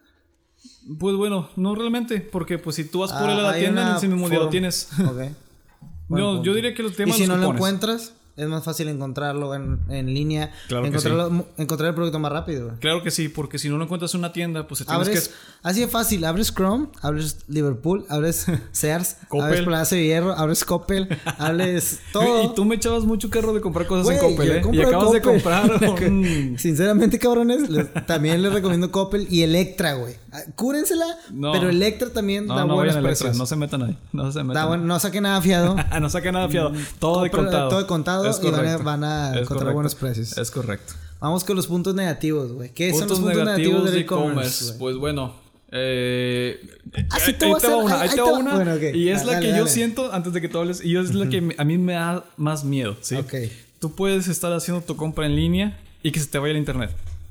[0.99, 4.11] Pues bueno, no realmente, porque pues si tú vas por él a la tienda, en
[4.11, 4.89] mismo día lo tienes.
[4.99, 5.21] Ok.
[6.09, 8.15] no, yo diría que los temas ¿Y si no lo encuentras?
[8.39, 10.53] Es más fácil encontrarlo en, en línea.
[10.69, 12.73] Claro Encontrar el producto más rápido.
[12.79, 15.35] Claro que sí, porque si no lo encuentras en una tienda, pues tienes abres, que...
[15.63, 16.25] Así de fácil.
[16.25, 22.45] Abres Chrome, abres Liverpool, abres Sears, abres Plaza de Hierro, abres Coppel, abres todo.
[22.45, 24.63] y tú me echabas mucho carro de comprar cosas en Coppel, ¿eh?
[24.73, 25.69] Y acabas de comprar
[26.59, 27.69] Sinceramente, cabrones,
[28.07, 30.15] también les recomiendo Coppel y Electra, güey.
[30.31, 31.07] Ah, cúrensela,
[31.53, 33.37] pero Electra también da buenos precios.
[33.37, 33.99] no se metan ahí.
[34.13, 34.87] No se metan.
[34.87, 35.75] no saquen nada fiado.
[36.01, 36.73] no saquen nada fiado.
[37.01, 37.69] Todo de contado.
[37.69, 40.37] Todo de contado y van a, encontrar buenos precios.
[40.37, 40.95] Es correcto.
[41.21, 42.71] Vamos con los puntos negativos, güey.
[42.71, 44.75] ¿Qué son los puntos negativos, del e-commerce?
[44.79, 45.35] pues bueno,
[45.71, 46.61] eh,
[47.11, 48.77] ahí te va una, ahí te va una.
[48.95, 51.55] Y es la que yo siento, antes de que tú hables, y es la que
[51.57, 53.17] a mí me da más miedo, ¿sí?
[53.79, 56.91] Tú puedes estar haciendo tu compra en línea y que se te vaya el internet.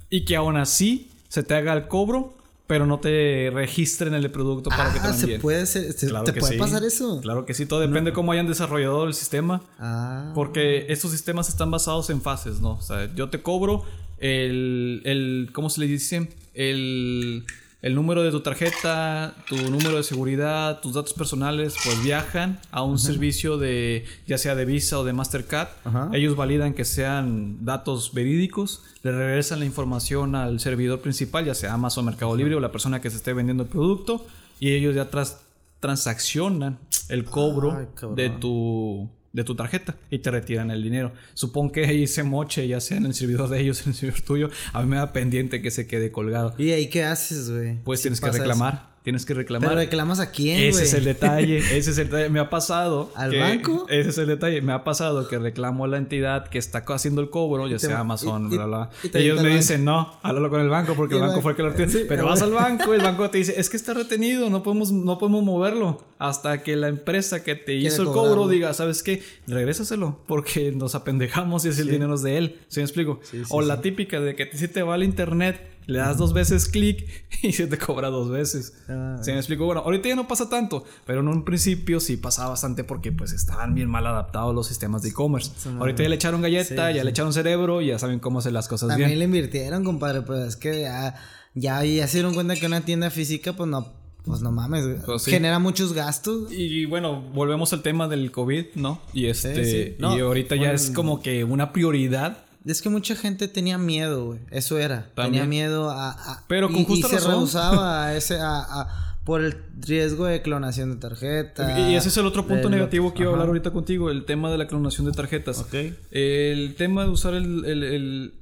[0.10, 2.37] Y que aún así se te haga el cobro
[2.68, 6.58] pero no te registren el producto para que te lo ah, ¿se puede, ¿te puede
[6.58, 7.22] pasar eso?
[7.22, 9.62] Claro que sí, todo depende de cómo hayan desarrollado el sistema.
[9.80, 10.32] Ah.
[10.36, 12.72] Porque estos sistemas están basados en fases, ¿no?
[12.72, 13.84] O sea, yo te cobro
[14.20, 16.30] el, el ¿cómo se le dice?
[16.54, 17.46] El
[17.88, 22.84] el número de tu tarjeta, tu número de seguridad, tus datos personales, pues viajan a
[22.84, 25.70] un servicio de, ya sea de Visa o de Mastercard.
[26.12, 31.74] Ellos validan que sean datos verídicos, le regresan la información al servidor principal, ya sea
[31.74, 34.28] Amazon, Mercado Libre o la persona que se esté vendiendo el producto,
[34.60, 35.08] y ellos ya
[35.80, 41.14] transaccionan el cobro de tu de tu tarjeta y te retiran el dinero.
[41.36, 44.22] Supongo que ahí se moche, ya sea en el servidor de ellos, en el servidor
[44.22, 46.56] tuyo, a mí me da pendiente que se quede colgado.
[46.58, 47.78] ¿Y ahí qué haces, güey?
[47.84, 48.97] Pues tienes que reclamar.
[49.08, 49.70] Tienes que reclamar.
[49.70, 51.60] ¿Pero reclamas a quién, Ese es el detalle.
[51.78, 52.28] Ese es el detalle.
[52.28, 53.10] Me ha pasado.
[53.16, 53.86] ¿Al banco?
[53.88, 54.62] Ese es el detalle.
[54.62, 58.00] Me ha pasado que reclamo a la entidad que está haciendo el cobro, ya sea
[58.00, 58.90] Amazon, bla, bla.
[59.04, 61.64] Y, ellos me dicen, no, háblalo con el banco porque el banco fue el que
[61.64, 62.04] lo retiene.
[62.04, 64.92] pero vas al banco y el banco te dice, es que está retenido, no podemos,
[64.92, 66.04] no podemos moverlo.
[66.20, 69.24] Hasta que la empresa que te hizo el cobro diga, ¿sabes qué?
[69.48, 72.60] Regrésaselo porque nos apendejamos y es el dinero es de él.
[72.68, 73.22] ¿Sí me explico?
[73.52, 77.08] o la típica de que si te va al internet le das dos veces clic
[77.42, 78.74] y se te cobra dos veces.
[78.88, 79.66] Ah, ¿Se me explico?
[79.66, 83.32] Bueno, ahorita ya no pasa tanto, pero en un principio sí pasaba bastante porque pues
[83.32, 85.52] estaban bien mal adaptados los sistemas de e-commerce.
[85.80, 88.68] ahorita ya le echaron galleta, ya le echaron cerebro y ya saben cómo hacer las
[88.68, 89.20] cosas También bien.
[89.20, 91.16] le invirtieron, compadre, pues es que ya,
[91.56, 93.96] ya, se dieron cuenta que una tienda física pues no
[94.26, 96.52] pues no mames, pues genera muchos gastos.
[96.52, 99.00] Y bueno, volvemos al tema del COVID, ¿no?
[99.14, 103.78] Y este, y ahorita ya es como que una prioridad es que mucha gente tenía
[103.78, 104.40] miedo, güey.
[104.52, 105.10] Eso era.
[105.16, 110.26] Tenía miedo a, Pero con y, y se rehusaba a ese, a, por el riesgo
[110.26, 111.78] de clonación de tarjetas.
[111.78, 114.50] Y ese es el otro punto negativo que iba a hablar ahorita contigo, el tema
[114.50, 115.60] de la clonación de tarjetas.
[115.60, 115.74] Ok.
[116.12, 117.66] El tema de usar el...
[117.66, 118.34] el, el...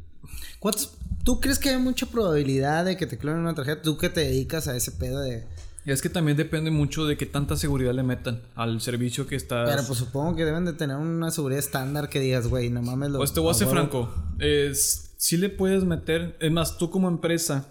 [1.23, 3.81] ¿Tú crees que hay mucha probabilidad de que te clonen una tarjeta?
[3.81, 5.47] Tú que te dedicas a ese pedo de...
[5.86, 9.65] Es que también depende mucho de qué tanta seguridad le metan al servicio que está.
[9.65, 13.12] Pero pues supongo que deben de tener una seguridad estándar que digas, güey, no mames
[13.12, 13.19] lo.
[13.19, 14.12] Pues te voy a ser franco.
[14.39, 16.38] Es, sí le puedes meter.
[16.39, 17.67] Es más, tú como empresa,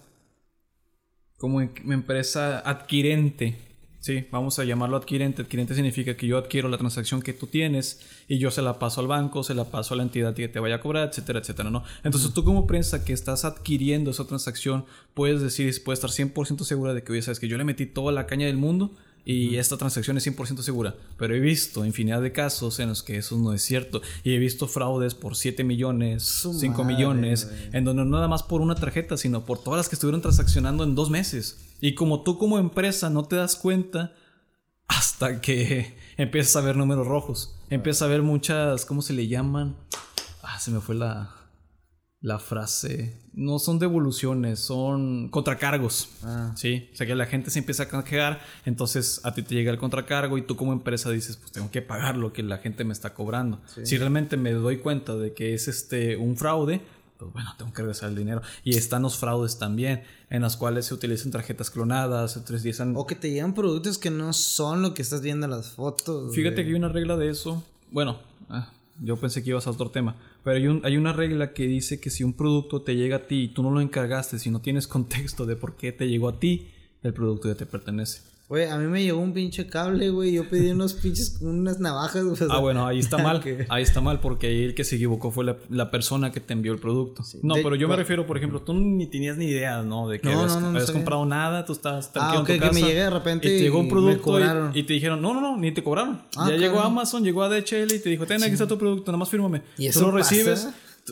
[1.39, 3.59] como em, empresa adquirente,
[4.05, 5.41] Sí, vamos a llamarlo adquirente.
[5.41, 9.01] Adquirente significa que yo adquiero la transacción que tú tienes y yo se la paso
[9.01, 11.71] al banco, se la paso a la entidad que te vaya a cobrar, etcétera, etcétera,
[11.71, 11.85] ¿no?
[12.03, 16.93] Entonces tú como prensa que estás adquiriendo esa transacción, puedes decir, puedes estar 100% segura
[16.93, 18.93] de que, oye, sabes que yo le metí toda la caña del mundo
[19.25, 20.95] y esta transacción es 100% segura.
[21.17, 24.03] Pero he visto infinidad de casos en los que eso no es cierto.
[24.23, 28.61] Y he visto fraudes por 7 millones, 5 millones, en donde no nada más por
[28.61, 31.64] una tarjeta, sino por todas las que estuvieron transaccionando en dos meses.
[31.85, 34.15] Y como tú como empresa no te das cuenta
[34.89, 37.61] hasta que empiezas a ver números rojos.
[37.69, 39.77] Empiezas a ver muchas, ¿cómo se le llaman?
[40.43, 41.45] Ah, se me fue la
[42.25, 43.21] la frase.
[43.35, 46.09] No son devoluciones, son contracargos.
[46.23, 46.55] Ah.
[46.57, 49.71] Sí, o sea que la gente se empieza a canjear, entonces a ti te llega
[49.71, 52.83] el contracargo y tú como empresa dices, pues tengo que pagar lo que la gente
[52.85, 53.61] me está cobrando.
[53.83, 56.81] Si realmente me doy cuenta de que es este un fraude,
[57.19, 58.43] pues bueno, tengo que regresar el dinero.
[58.65, 62.95] Y están los fraudes también, en las cuales se utilizan tarjetas clonadas, se utilizan...
[62.97, 66.35] O que te llegan productos que no son lo que estás viendo en las fotos.
[66.35, 67.63] Fíjate que hay una regla de eso.
[67.91, 70.17] Bueno, ah, yo pensé que ibas a otro tema.
[70.43, 73.27] Pero hay, un, hay una regla que dice que si un producto te llega a
[73.27, 76.29] ti y tú no lo encargaste, si no tienes contexto de por qué te llegó
[76.29, 76.69] a ti,
[77.03, 78.23] el producto ya te pertenece.
[78.47, 80.35] Güey, a mí me llegó un pinche cable, güey.
[80.35, 82.25] Yo pedí unos pinches, unas navajas.
[82.51, 83.43] ah, bueno, ahí está mal.
[83.71, 86.53] Ahí está mal porque ahí el que se equivocó fue la, la persona que te
[86.53, 87.23] envió el producto.
[87.43, 90.09] no, pero yo me refiero, por ejemplo, tú ni tenías ni idea, ¿no?
[90.09, 92.71] De que no, habías, no, comprado nada, tú estabas tranquilo ah, en tu casa.
[92.71, 94.39] que me llegué de repente y te llegó un producto
[94.75, 96.21] y, te dijeron, no, no, no, ni te cobraron.
[96.37, 99.11] Ah, ya llegó Amazon, llegó a DHL y te dijo, ten, aquí está tu producto,
[99.11, 99.63] nada más fírmame.
[99.79, 100.69] ¿Y eso tú lo recibes.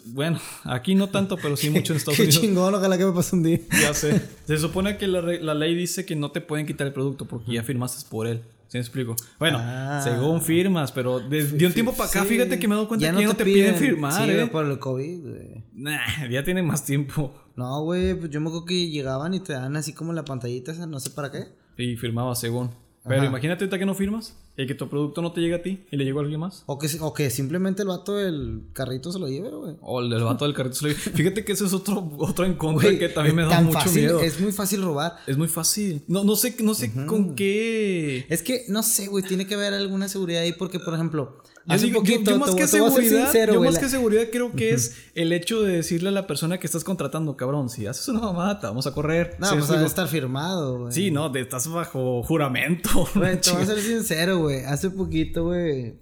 [0.07, 2.41] Bueno, aquí no tanto, pero sí mucho en Estados Qué Unidos.
[2.41, 3.61] chingón, ojalá que me pase un día.
[3.81, 4.21] Ya sé.
[4.47, 5.21] Se supone que la,
[5.55, 8.43] ley dice que no te pueden quitar el producto porque ya firmaste por él.
[8.69, 9.15] ¿Sí me explico?
[9.39, 10.01] Bueno, Ah.
[10.03, 12.29] según firmas, pero de, de un tiempo para acá, Sí.
[12.29, 14.47] fíjate que me he dado cuenta que ya no te piden, firmar, sí, ¿eh?
[14.51, 15.65] por el COVID, güey.
[15.75, 17.35] Nah, ya tiene más tiempo.
[17.55, 20.73] No, güey, pues yo me acuerdo que llegaban y te dan así como la pantallita
[20.73, 21.49] esa, no sé para qué.
[21.77, 22.71] Y firmaba según.
[23.05, 23.27] Pero Ajá.
[23.27, 25.97] imagínate ahorita que no firmas y que tu producto no te llega a ti y
[25.97, 26.63] le llegó a alguien más.
[26.67, 29.75] O que, o que simplemente el vato del carrito se lo lleve, güey.
[29.81, 32.55] O el, el vato del carrito se lo Fíjate que ese es otro, otro en
[32.55, 34.21] contra Güey, que también me da mucho fácil, miedo.
[34.21, 34.35] Es...
[34.35, 35.17] Es muy fácil robar.
[35.37, 36.03] muy fácil.
[36.07, 38.25] No, no sé, no sé con qué.
[38.29, 41.75] Es que, no sé, güey, tiene que haber alguna seguridad ahí porque, por ejemplo, Yo,
[41.75, 44.73] hace digo, poquito, yo más te- que seguridad, sincero, yo más que seguridad creo que
[44.75, 48.19] es el hecho de decirle a la persona que estás contratando, cabrón, si haces una
[48.21, 49.37] mamada, te vamos a correr.
[49.39, 50.93] No, Sí, pues debe estar firmado, güey.
[50.93, 53.07] sí, no, te estás bajo juramento.
[53.15, 54.65] Güey, te voy a ser sincero, güey.
[54.65, 56.01] Hace poquito, güey.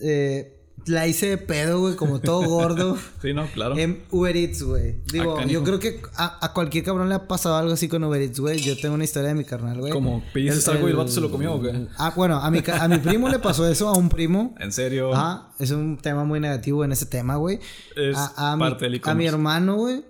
[0.00, 0.53] Eh,
[0.86, 2.96] la hice de pedo, güey, como todo gordo.
[3.22, 3.76] sí, no, claro.
[3.76, 4.96] En Uber Eats, güey.
[5.12, 8.20] Digo, yo creo que a, a cualquier cabrón le ha pasado algo así con Uber
[8.20, 8.60] Eats, güey.
[8.60, 9.92] Yo tengo una historia de mi carnal, güey.
[9.92, 11.86] Como pediste algo y el vato se lo comió qué?
[11.98, 14.54] Ah, bueno, a mi, a mi primo le pasó eso, a un primo.
[14.58, 15.14] En serio.
[15.14, 17.58] Ajá, es un tema muy negativo en ese tema, güey.
[17.96, 19.10] Es a, a parte del mi, e-commerce.
[19.10, 20.04] a mi hermano, güey.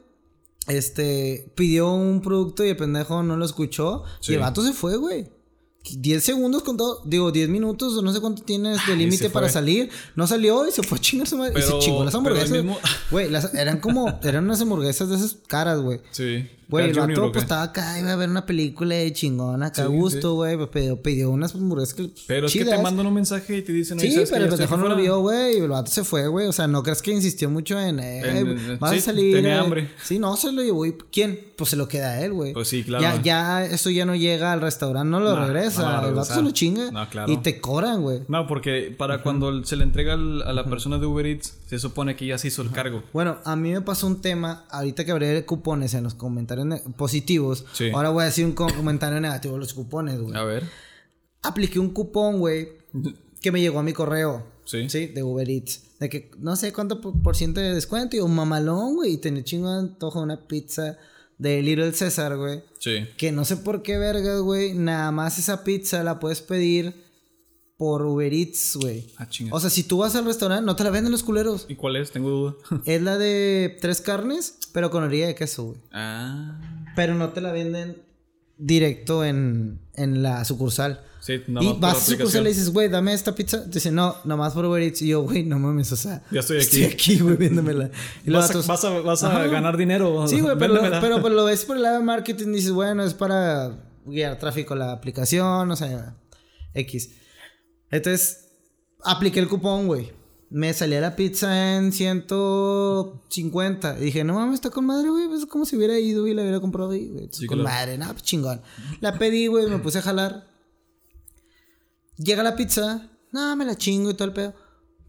[0.67, 4.05] Este pidió un producto y el pendejo no lo escuchó.
[4.21, 4.33] Sí.
[4.33, 5.29] Y el vato se fue, güey.
[5.91, 9.91] 10 segundos con todo, digo, 10 minutos no sé cuánto tienes de límite para salir.
[10.17, 11.59] No salió y se fue a chingar su madre.
[11.59, 12.65] y se chingó las hamburguesas.
[13.11, 16.01] Güey, eran como, eran unas hamburguesas de esas caras, güey.
[16.11, 16.49] Sí.
[16.69, 19.87] Güey, el vato pues estaba acá, iba a ver una película de chingona, acá a
[19.87, 20.57] Sí, gusto, güey.
[20.57, 22.11] pues, Pidió, pidió unas hamburguesas que.
[22.27, 23.99] Pero es que te mandan un mensaje y te dicen...
[23.99, 25.03] "Oye, Sí, pero el pendejo no lo afuera".
[25.03, 25.55] vio, güey.
[25.59, 26.47] Y el vato se fue, güey.
[26.47, 27.99] O sea, no crees que insistió mucho en.
[28.01, 29.35] Eh, En- vas sí, a salir.
[29.35, 29.59] tenía eh.
[29.59, 29.91] hambre.
[30.03, 30.87] Sí, no, se lo llevó.
[30.87, 31.39] ¿Y quién?
[31.57, 32.53] Pues se lo queda a él, güey.
[32.53, 33.03] Pues sí, claro.
[33.03, 36.01] Ya, ya, eso ya no llega al restaurante, no lo No, regresa.
[36.01, 36.91] no el vato se lo chinga.
[36.91, 37.31] No, claro.
[37.33, 38.23] Y te cobran, güey.
[38.29, 41.79] No, porque para cuando se le entrega al- a la persona de Uber Eats, se
[41.79, 43.03] supone que ya se hizo el cargo.
[43.13, 46.83] Bueno, a mí me pasó un tema, ahorita que habré cupones en los comentarios ne-
[46.97, 47.65] positivos.
[47.73, 47.91] Sí.
[47.95, 50.37] Ahora voy a decir un co- comentario negativo los cupones, güey.
[50.37, 50.65] A ver.
[51.43, 52.69] Apliqué un cupón, güey,
[53.41, 54.47] que me llegó a mi correo.
[54.65, 54.89] Sí.
[54.89, 55.83] Sí, de Uber Eats.
[56.01, 59.13] De que no sé cuánto por, ciento de descuento y un mamalón, güey.
[59.15, 60.97] Y tenía chingo de antojo una pizza
[61.39, 62.63] de Little César, güey.
[62.79, 63.07] Sí.
[63.17, 64.73] Que no sé por qué vergas, güey.
[64.75, 67.04] Nada más esa pizza la puedes pedir
[67.77, 69.13] por Uber Eats, güey.
[69.19, 69.27] Ah.
[69.51, 71.67] O sea, si tú vas al restaurante, no te la venden los culeros.
[71.69, 72.11] ¿Y cuál es?
[72.13, 72.55] Tengo duda.
[72.85, 75.81] Es la de tres carnes, pero con orilla de queso, güey.
[75.93, 76.61] ah.
[76.97, 78.03] Pero no te la venden
[78.57, 81.01] directo en, en la sucursal.
[81.19, 83.65] Sí, nada y vas a su sucursal y le dices, güey, dame esta pizza.
[83.65, 85.03] Te dice, no, nomás por Uber Eats.
[85.03, 86.23] Y yo, güey, no mames, o sea.
[86.31, 86.65] Ya estoy aquí.
[86.67, 87.91] Estoy aquí, güey, viéndomela.
[88.25, 89.47] Y Vas, a, vatos, vas a- vas a Ajá.
[89.49, 90.29] ganar dinero.
[90.29, 93.03] Sí, güey, pero, pero, pero lo ves por el lado de marketing y dices, bueno,
[93.03, 96.15] es para guiar tráfico a la aplicación, o sea,
[96.75, 97.11] X.
[97.97, 98.49] Entonces,
[99.03, 100.13] apliqué el cupón, güey.
[100.51, 103.97] Me salía la pizza en 150.
[103.99, 105.33] Y dije, no mames, está con madre, güey.
[105.35, 107.29] Es como si hubiera ido y la hubiera comprado ahí, güey.
[107.33, 107.75] Sí, con claro.
[107.75, 108.61] madre, nada, pues chingón.
[109.01, 110.47] La pedí, güey, me puse a jalar.
[112.17, 113.11] Llega la pizza.
[113.33, 114.55] No, me la chingo y todo el pedo.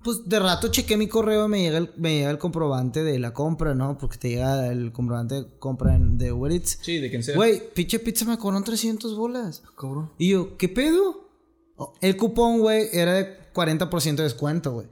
[0.03, 3.17] Pues de rato chequé mi correo y me llega el, me llega el comprobante de
[3.19, 3.97] la compra, ¿no?
[3.97, 6.77] Porque te llega el comprobante de compra en- de Uber Eats.
[6.81, 7.35] Sí, de quien sea.
[7.35, 9.63] Güey, pinche pizza me cobraron 300 bolas.
[9.77, 10.11] Cabrón.
[10.19, 11.24] Y yo, ¿qué pedo?
[12.01, 14.87] El cupón, güey, era de 40% de descuento, güey.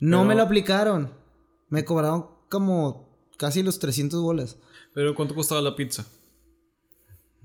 [0.00, 1.12] No Pero- me lo aplicaron.
[1.68, 4.56] Me cobraron como casi los 300 bolas.
[4.94, 6.04] Pero ¿cuánto costaba la pizza?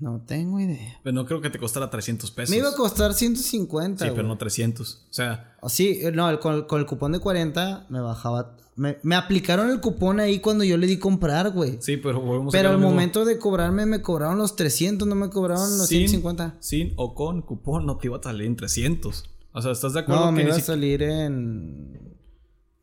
[0.00, 1.00] No tengo idea.
[1.02, 2.50] Pues no creo que te costara 300 pesos.
[2.50, 4.16] Me iba a costar 150, Sí, güey.
[4.16, 5.06] pero no 300.
[5.10, 8.56] O sea, Oh, Sí, eh, no, el- con, con el cupón de 40 me bajaba.
[8.76, 11.78] Me, me aplicaron el cupón ahí cuando yo le di comprar, güey.
[11.80, 15.76] sí, pero volvemos Pero al momento de cobrarme, me cobraron los 300, no me cobraron
[15.78, 16.54] los Sin- 150.
[16.60, 19.24] Sin o con cupón no te iba a salir en 300.
[19.52, 22.16] O sea, ¿estás de acuerdo No, que me iba a si- salir en.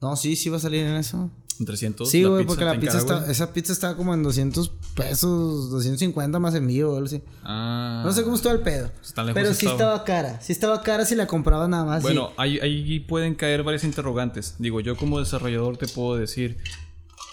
[0.02, 1.32] No, sí, sí iba a salir en eso.
[1.60, 2.10] En 300?
[2.10, 6.56] Sí, güey, porque la pizza está, esa pizza estaba como en 200 pesos, 250 más
[6.56, 7.22] envío, o algo así.
[7.44, 8.04] Ah.
[8.06, 8.92] No sé cómo estuvo el pedo.
[9.18, 9.74] Lejos Pero sí estaba.
[9.74, 10.42] estaba cara.
[10.42, 12.02] Sí estaba cara si la comprabas nada más.
[12.04, 14.56] Bueno, ahí, ahí pueden caer varias interrogantes.
[14.60, 16.58] Digo, yo como desarrollador te puedo decir,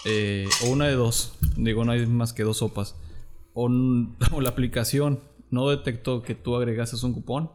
[0.05, 2.95] eh, o una de dos, digo, no hay más que dos sopas.
[3.53, 3.69] O
[4.41, 7.51] la aplicación no detectó que tú agregases un cupón,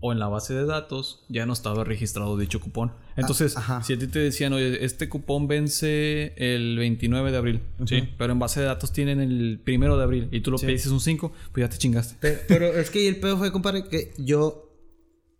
[0.00, 2.92] o en la base de datos ya no estaba registrado dicho cupón.
[3.16, 3.82] Entonces, Ah, ajá.
[3.82, 8.32] si a ti te decían, oye, este cupón vence el 29 de abril, sí, pero
[8.32, 11.32] en base de datos tienen el primero de abril y tú lo pediste un 5,
[11.52, 12.16] pues ya te chingaste.
[12.20, 14.62] Pero, pero es que el pedo fue, compadre, que yo.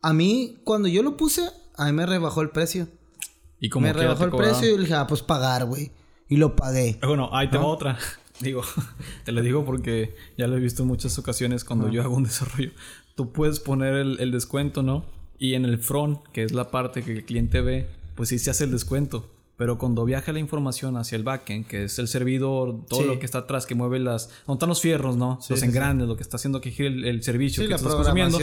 [0.02, 1.42] A mí, cuando yo lo puse,
[1.76, 2.88] a mí me rebajó el precio.
[3.60, 5.90] Y como me rebajó el precio y le dije, ah, pues pagar, güey.
[6.28, 6.98] Y lo pagué.
[7.02, 7.98] Bueno, ahí te va otra.
[8.40, 8.62] Digo,
[9.24, 12.24] te lo digo porque ya lo he visto en muchas ocasiones cuando yo hago un
[12.24, 12.70] desarrollo.
[13.16, 15.04] Tú puedes poner el, el descuento, ¿no?
[15.38, 18.50] Y en el front, que es la parte que el cliente ve, pues sí se
[18.50, 19.28] hace el descuento.
[19.56, 23.24] Pero cuando viaja la información hacia el backend, que es el servidor, todo lo que
[23.24, 24.28] está atrás, que mueve las.
[24.46, 25.38] ¿Dónde están los fierros, no?
[25.48, 28.38] los engrandes, lo que está haciendo que gire el, servicio que la estás consumiendo.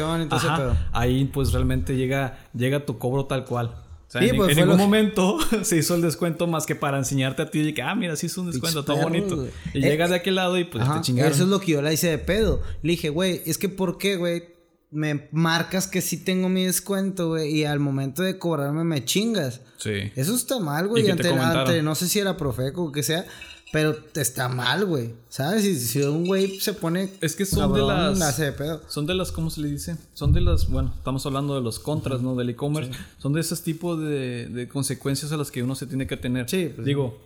[0.91, 3.67] ahí pues realmente llega, llega tu cobro tal cual.
[3.67, 7.49] O sea, en, pues, ningún momento se hizo el descuento más que para enseñarte a
[7.49, 9.47] ti de que, ah, mira, sí hizo un descuento, todo bonito.
[9.73, 11.31] Y llegas de aquel lado y pues te chingaron.
[11.31, 12.61] Eso es lo que yo le hice de pedo.
[12.81, 14.52] Le dije, güey, es que ¿por qué, güey?
[14.93, 19.61] Me marcas que sí tengo mi descuento, güey, y al momento de cobrarme me chingas.
[19.77, 20.11] Sí.
[20.15, 21.09] Eso está mal, güey.
[21.09, 23.25] Ante, no sé si era Profeco o que sea,
[23.71, 25.15] pero está mal, güey.
[25.29, 25.63] ¿Sabes?
[25.63, 27.09] Si, si un güey se pone.
[27.21, 28.17] Es que son de las.
[28.87, 29.97] Son de las, ¿cómo se le dice?
[30.13, 30.69] Son de las.
[30.69, 32.35] Bueno, estamos hablando de los contras, ¿no?
[32.35, 32.91] Del e-commerce.
[33.17, 36.49] Son de esos tipos de, de, consecuencias a las que uno se tiene que tener.
[36.49, 36.71] Sí.
[36.73, 37.19] Pues, Digo,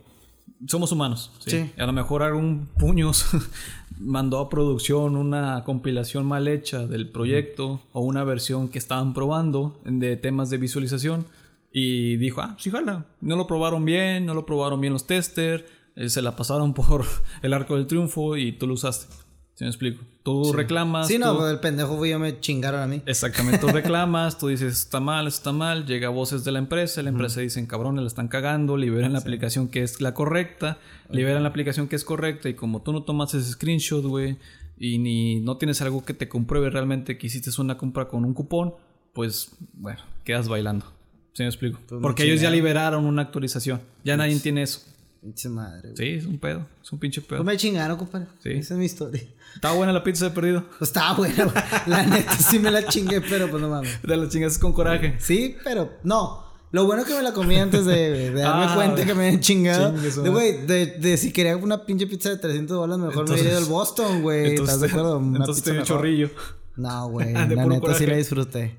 [0.66, 1.32] somos humanos.
[1.38, 1.70] ¿sí?
[1.76, 3.26] A lo mejor algún puños
[3.98, 9.80] mandó a producción una compilación mal hecha del proyecto o una versión que estaban probando
[9.84, 11.26] de temas de visualización
[11.72, 13.06] y dijo, ah, sí, jala.
[13.20, 15.64] No lo probaron bien, no lo probaron bien los testers,
[15.96, 17.04] eh, se la pasaron por
[17.42, 19.14] el arco del triunfo y tú lo usaste.
[19.58, 20.04] ¿Sí me explico?
[20.22, 21.08] Tú reclamas.
[21.08, 23.02] Sí, no, pues el pendejo ya me chingaron a mí.
[23.06, 27.08] Exactamente, tú reclamas, tú dices, está mal, está mal, llega voces de la empresa, la
[27.08, 30.78] empresa dice, cabrones, la están cagando, liberan la aplicación que es la correcta,
[31.10, 34.36] liberan la aplicación que es correcta y como tú no tomas ese screenshot, güey,
[34.78, 38.34] y ni no tienes algo que te compruebe realmente que hiciste una compra con un
[38.34, 38.74] cupón,
[39.12, 40.86] pues, bueno, quedas bailando.
[41.32, 41.80] ¿Sí me explico?
[41.88, 44.82] Pues Porque ellos ya liberaron una actualización, ya nadie tiene eso.
[45.20, 46.66] Pinche madre, Sí, es un pedo.
[46.82, 47.38] Es un pinche pedo.
[47.38, 48.28] No me chingaron, compadre.
[48.40, 48.50] Sí.
[48.50, 49.22] Esa es mi historia.
[49.54, 50.64] Estaba buena la pizza de perdido.
[50.78, 51.52] Pues estaba buena,
[51.86, 54.00] La neta sí me la chingué, pero pues no mames.
[54.00, 55.16] Te la chingaste con coraje.
[55.18, 56.46] Sí, pero no.
[56.70, 59.90] Lo bueno que me la comí antes de, darme ah, cuenta que me habían chingado.
[59.92, 63.56] De, güey, de, de, si quería una pinche pizza de 300 dólares, mejor me iría
[63.56, 64.54] al Boston, güey.
[64.54, 65.18] ¿Estás de acuerdo?
[65.18, 66.30] entonces te dio chorrillo.
[66.76, 67.32] No, güey.
[67.32, 68.76] la neta sí la disfruté.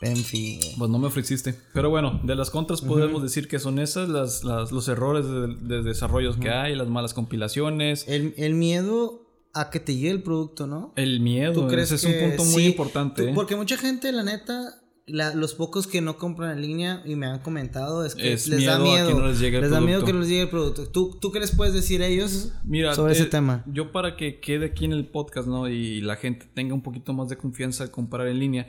[0.00, 0.60] En fin.
[0.78, 1.54] Pues no me ofreciste.
[1.74, 5.56] Pero bueno, de las contras podemos decir que son esas, las, las los errores de,
[5.56, 8.08] de desarrollos que hay, las malas compilaciones.
[8.08, 10.92] El, el, miedo a que te llegue el producto, ¿no?
[10.96, 11.52] El miedo.
[11.52, 13.30] ¿Tú crees ese es un punto muy importante.
[13.30, 13.32] ¿eh?
[13.34, 17.40] porque mucha gente, la neta, los pocos que no compran en línea y me han
[17.40, 19.08] comentado es que les da miedo.
[19.08, 20.88] que no les, llegue el les da miedo que no les llegue el producto.
[20.88, 22.52] ¿Tú, ¿Tú qué les puedes decir a ellos
[22.94, 23.64] sobre ese eh, tema?
[23.66, 25.68] Yo para que quede aquí en el podcast, ¿no?
[25.68, 28.68] Y la gente tenga un poquito más de confianza al comprar en línea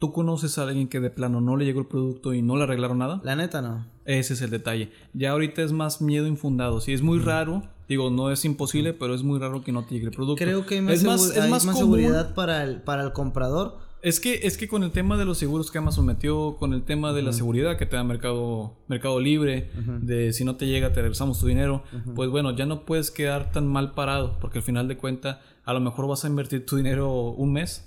[0.00, 2.62] ¿Tú conoces a alguien que de plano no le llegó el producto y no le
[2.62, 3.20] arreglaron nada?
[3.22, 3.86] La neta no.
[4.06, 4.90] Ese es el detalle.
[5.12, 6.80] Ya ahorita es más miedo infundado.
[6.80, 7.64] Sí, es muy raro.
[7.86, 10.42] Digo, no es imposible, pero es muy raro que no te llegue el producto.
[10.42, 13.76] Creo que hay más, es más, es más, seguridad para el, para el comprador.
[14.00, 16.82] Es que, es que con el tema de los seguros que Amazon metió, con el
[16.82, 19.70] tema de la seguridad que te da Mercado, mercado Libre,
[20.00, 21.84] de si no te llega te regresamos tu dinero,
[22.14, 25.74] pues bueno, ya no puedes quedar tan mal parado, porque al final de cuentas a
[25.74, 27.86] lo mejor vas a invertir tu dinero un mes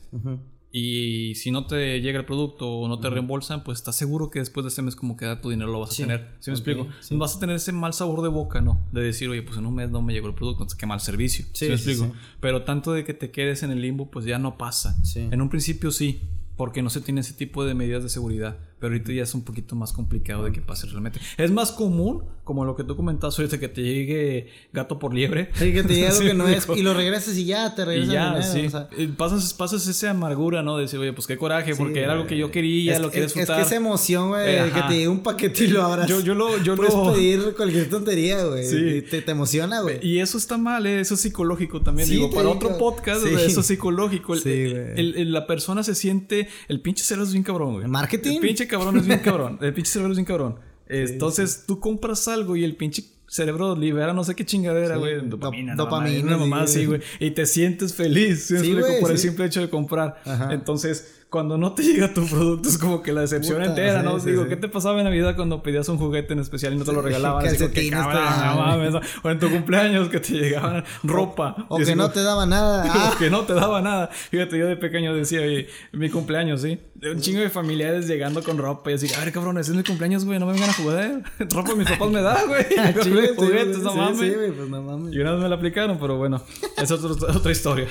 [0.75, 4.39] y si no te llega el producto o no te reembolsan, pues estás seguro que
[4.39, 6.31] después de ese mes como queda tu dinero lo vas a tener.
[6.39, 6.87] ¿Sí me explico?
[7.11, 8.83] Vas a tener ese mal sabor de boca, ¿no?
[8.91, 10.99] De decir, oye, pues en un mes no me llegó el producto, entonces qué mal
[10.99, 11.45] servicio.
[11.53, 12.11] ¿Sí, me explico?
[12.39, 14.97] Pero tanto de que te quedes en el limbo, pues ya no pasa.
[15.13, 16.21] En un principio sí,
[16.57, 18.57] porque no se tiene ese tipo de medidas de seguridad.
[18.83, 21.17] Pero ahorita ya es un poquito más complicado de que pase realmente.
[21.37, 25.51] Es más común, como lo que tú comentabas ahorita, que te llegue gato por liebre.
[25.53, 26.67] Sí, que te llegue algo que no es.
[26.75, 28.11] Y lo regresas y ya te regresas.
[28.57, 29.07] Y ya, sí.
[29.15, 30.75] pasas, pasas esa amargura, ¿no?
[30.75, 33.61] De decir, oye, pues qué coraje, porque era algo que yo quería, lo que disfrutar.
[33.61, 36.09] Es que esa emoción, güey, que te llegue un paquete y lo abras.
[36.09, 36.57] Yo, yo lo.
[36.57, 38.65] Yo Puedes pedir cualquier tontería, güey.
[38.65, 39.01] Sí.
[39.09, 40.05] Te, te, emociona, güey.
[40.05, 40.99] Y eso está mal, ¿eh?
[40.99, 42.09] Eso es psicológico también.
[42.09, 44.33] Digo, para otro podcast, eso es psicológico.
[44.33, 46.49] El, la persona se siente.
[46.67, 47.87] El pinche cero es bien cabrón, güey.
[47.87, 48.35] ¿Marketing?
[48.35, 49.59] El pinche cabrón es bien cabrón.
[49.61, 50.59] El pinche cerebro es bien cabrón.
[50.87, 55.27] Entonces tú compras algo y el pinche cerebro libera no sé qué chingadera, güey.
[55.27, 55.75] dopamina.
[55.75, 56.37] Dopamina.
[56.37, 57.01] Nomás, sí, güey.
[57.19, 58.45] Y te sientes feliz.
[58.45, 58.75] ¿sí?
[58.99, 60.21] por el simple hecho de comprar.
[60.51, 64.19] Entonces cuando no te llega tu producto es como que la decepción entera, ¿no?
[64.19, 66.93] Digo, ¿qué te pasaba en Navidad cuando pedías un juguete en especial y no te
[66.93, 67.43] lo regalaban?
[67.43, 71.65] Así que, mames, o en tu cumpleaños que te llegaban ropa.
[71.69, 73.11] O, que no te daba nada.
[73.11, 74.11] O que no te daba nada.
[74.11, 76.79] Fíjate, yo de pequeño decía, oye, mi cumpleaños, ¿sí?
[77.01, 80.25] Un chingo de familiares llegando con ropa y así, a ver, cabrón, es mi cumpleaños,
[80.25, 81.23] güey, no me vengan a jugar.
[81.49, 83.35] ropa mis papás me dan, güey.
[83.35, 84.19] juguetes, no mames.
[84.19, 85.15] Sí, pues no mames.
[85.15, 86.43] Y una vez me la aplicaron, pero bueno,
[86.77, 87.87] es otra historia.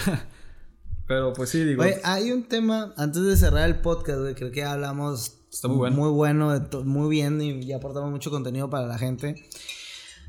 [1.06, 1.82] Pero pues sí, digo.
[2.04, 5.96] hay un tema, antes de cerrar el podcast, güey, creo que hablamos Está muy bueno.
[5.96, 9.46] Muy bueno, muy bien y ya aportamos mucho contenido para la gente.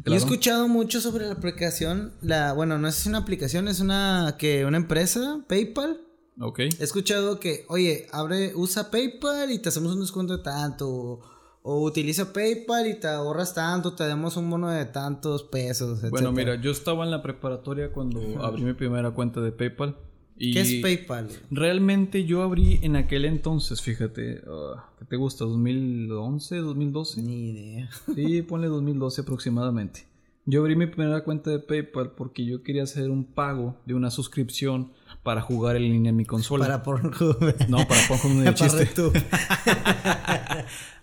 [0.06, 4.36] Yo he escuchado mucho sobre la aplicación, la, bueno, no es una aplicación, es una
[4.38, 6.02] que una empresa, PayPal.
[6.40, 6.60] Ok.
[6.60, 11.22] He escuchado que, oye, abre, usa PayPal y te hacemos un descuento de tanto.
[11.62, 16.34] O, utiliza PayPal y te ahorras tanto, te damos un bono de tantos pesos, Bueno,
[16.34, 19.96] mira, yo estaba en la preparatoria cuando abrí mi primera cuenta de PayPal.
[20.38, 21.30] ¿Qué es PayPal?
[21.52, 25.46] Realmente yo abrí en aquel entonces, fíjate, ah, ¿qué te gusta?
[25.46, 27.22] ¿2011, 2012?
[27.22, 27.90] Ni idea.
[28.16, 30.06] Sí, ponle 2012 aproximadamente.
[30.46, 34.12] Yo abrí mi primera cuenta de PayPal porque yo quería hacer un pago de una
[34.12, 36.66] suscripción para jugar en línea en mi consola.
[36.66, 37.56] Para Pornhub.
[37.68, 38.90] No, para Pornhub no chiste.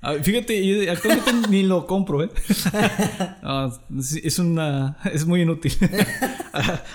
[0.03, 2.31] Ah, fíjate, actualmente ni lo compro, ¿eh?
[4.25, 4.97] Es una...
[5.13, 5.75] Es muy inútil.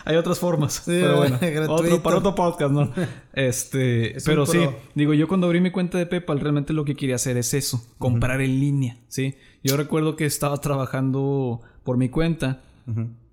[0.05, 0.81] Hay otras formas.
[0.87, 1.37] pero bueno.
[1.69, 2.91] Otro, para otro podcast, ¿no?
[3.31, 4.15] Este...
[4.25, 4.59] pero sí.
[4.95, 7.85] Digo, yo cuando abrí mi cuenta de PayPal realmente lo que quería hacer es eso.
[7.99, 9.35] Comprar en línea, ¿sí?
[9.63, 12.63] Yo recuerdo que estaba trabajando por mi cuenta.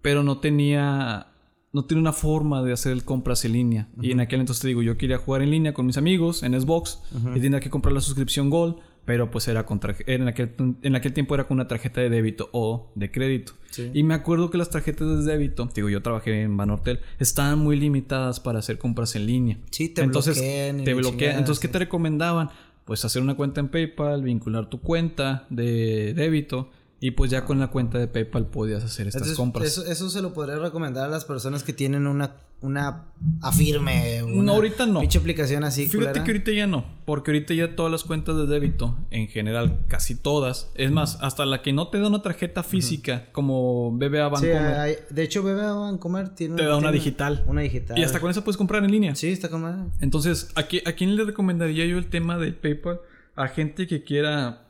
[0.03, 1.29] Pero no tenía
[1.73, 3.89] no tiene una forma de hacer compras en línea.
[4.01, 6.59] Y en aquel entonces te digo, yo quería jugar en línea con mis amigos en
[6.59, 7.01] Xbox
[7.35, 11.13] y tenía que comprar la suscripción Gold, pero pues era, con en, aquel, en aquel
[11.13, 13.55] tiempo era con una tarjeta de débito o de crédito.
[13.95, 17.81] Y me acuerdo que las tarjetas de débito, digo, yo trabajé en Banortel, estaban muy
[17.81, 19.59] limitadas para hacer compras en línea.
[19.71, 20.85] Sí, te entonces, bloquean.
[20.85, 21.39] Te bloquean.
[21.39, 22.51] Entonces, ¿qué te recomendaban?
[22.85, 26.69] Pues hacer una cuenta en PayPal, vincular tu cuenta de débito
[27.03, 29.67] y pues ya con la cuenta de PayPal podías hacer estas compras.
[29.67, 33.07] Eso, eso, se lo podría recomendar a las personas que tienen una, una
[33.41, 34.23] afirme.
[34.23, 35.01] Una no, ahorita no.
[35.01, 35.89] Pinche aplicación así.
[35.89, 36.85] Fíjate que ahorita ya no.
[37.05, 40.71] Porque ahorita ya todas las cuentas de débito, en general, casi todas.
[40.77, 44.91] Es más, hasta la que no te da una tarjeta física, como BBA Bancomer.
[44.91, 46.55] Sí, de hecho, BBA Bancomer tiene.
[46.55, 47.43] Te da una digital.
[47.49, 47.99] Una digital.
[47.99, 49.17] Y hasta con eso puedes comprar en línea.
[49.17, 53.01] Sí, está con Entonces, ¿a, ¿a quién le recomendaría yo el tema del PayPal?
[53.35, 54.69] A gente que quiera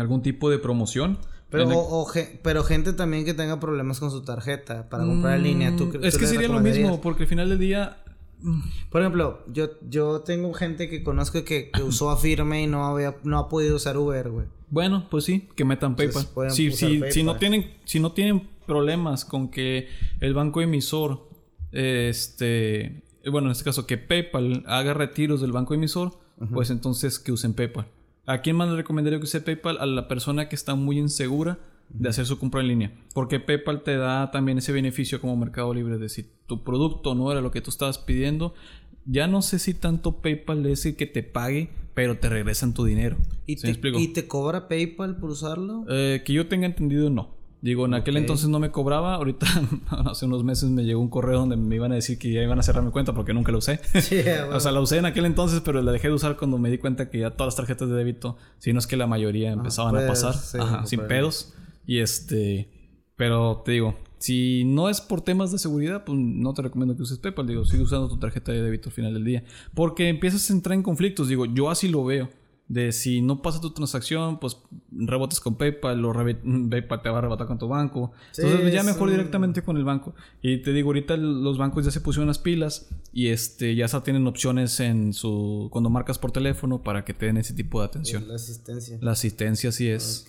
[0.00, 1.18] algún tipo de promoción.
[1.50, 2.06] Pero,
[2.42, 5.76] pero gente también que tenga problemas con su tarjeta para comprar en línea.
[5.76, 7.96] ¿tú, es que sería lo mismo, porque al final del día.
[8.42, 8.60] Mm.
[8.88, 13.38] Por ejemplo, yo, yo tengo gente que conozco que, usó Afirme y no había, no
[13.38, 14.46] ha podido usar Uber, güey.
[14.70, 16.50] Bueno, pues sí, que metan PayPal.
[16.50, 19.88] Si, si no tienen, si no tienen problemas con que
[20.20, 21.28] el banco emisor,
[21.72, 26.12] este, bueno, en este caso, que PayPal haga retiros del banco emisor,
[26.52, 27.86] pues entonces que usen PayPal.
[28.26, 29.78] ¿A quién más le recomendaría que use PayPal?
[29.78, 31.58] A la persona que está muy insegura
[31.88, 32.92] de hacer su compra en línea.
[33.14, 37.30] Porque PayPal te da también ese beneficio como Mercado Libre de si tu producto no
[37.32, 38.54] era lo que tú estabas pidiendo.
[39.06, 42.84] Ya no sé si tanto PayPal es el que te pague, pero te regresan tu
[42.84, 43.16] dinero.
[43.46, 45.84] ¿Y, te, ¿y te cobra PayPal por usarlo?
[45.88, 47.39] Eh, que yo tenga entendido, no.
[47.62, 49.14] Digo, en aquel entonces no me cobraba.
[49.14, 49.46] Ahorita,
[50.10, 52.58] hace unos meses me llegó un correo donde me iban a decir que ya iban
[52.58, 53.80] a cerrar mi cuenta porque nunca la usé.
[54.52, 56.78] o sea, la usé en aquel entonces, pero la dejé de usar cuando me di
[56.78, 59.54] cuenta que ya todas las tarjetas de débito, si no es que la mayoría ah,
[59.54, 60.34] empezaban a pasar,
[60.86, 61.54] sin pedos.
[61.86, 62.70] Y este,
[63.16, 67.02] pero te digo, si no es por temas de seguridad, pues no te recomiendo que
[67.02, 67.46] uses PayPal.
[67.46, 69.44] Digo, sigue usando tu tarjeta de débito al final del día.
[69.74, 71.28] Porque empiezas a entrar en conflictos.
[71.28, 72.28] Digo, yo así lo veo
[72.70, 74.56] de si no pasa tu transacción, pues
[74.92, 76.12] rebotes con PayPal o
[76.70, 78.12] PayPal te va a rebotar con tu banco.
[78.38, 80.14] Entonces ya mejor directamente con el banco.
[80.40, 84.24] Y te digo, ahorita los bancos ya se pusieron las pilas y este ya tienen
[84.28, 88.28] opciones en su cuando marcas por teléfono para que te den ese tipo de atención.
[88.28, 88.98] La asistencia.
[89.00, 90.28] La asistencia sí es.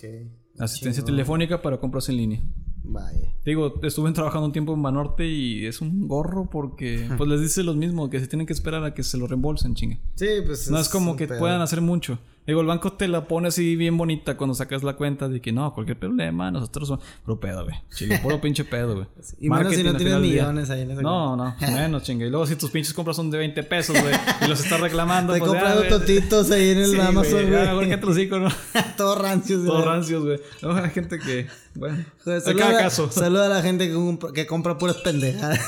[0.58, 2.42] Asistencia telefónica para compras en línea.
[2.82, 3.32] Vaya.
[3.44, 7.62] Digo, estuve trabajando un tiempo en Banorte y es un gorro porque pues les dice
[7.62, 10.00] lo mismo, que se tienen que esperar a que se lo reembolsen, chingue.
[10.16, 10.68] Sí, pues.
[10.70, 12.18] No es, como que puedan hacer mucho.
[12.44, 15.52] Digo, el banco te la pone así bien bonita cuando sacas la cuenta de que
[15.52, 17.04] no, cualquier problema, nosotros somos.
[17.24, 17.76] Puro pedo, güey.
[17.94, 19.06] Chingue, puro pinche pedo, güey.
[19.40, 22.26] Y menos si no tienes millones ahí en esa No, no, menos, chingue.
[22.26, 25.32] Y luego si tus pinches compras son de 20 pesos, güey, y los estás reclamando.
[25.32, 27.88] Te he comprado totitos ahí en el sí, Amazon, güey.
[27.88, 28.48] Que los ¿no?
[28.96, 29.70] Todos rancios, güey.
[29.70, 30.40] Todos rancios, güey.
[30.62, 31.46] No, hay gente que.
[31.74, 32.04] Bueno.
[32.24, 33.10] Joder, saluda, caso.
[33.10, 35.60] Saluda a la gente que compra, que compra puras pendejadas.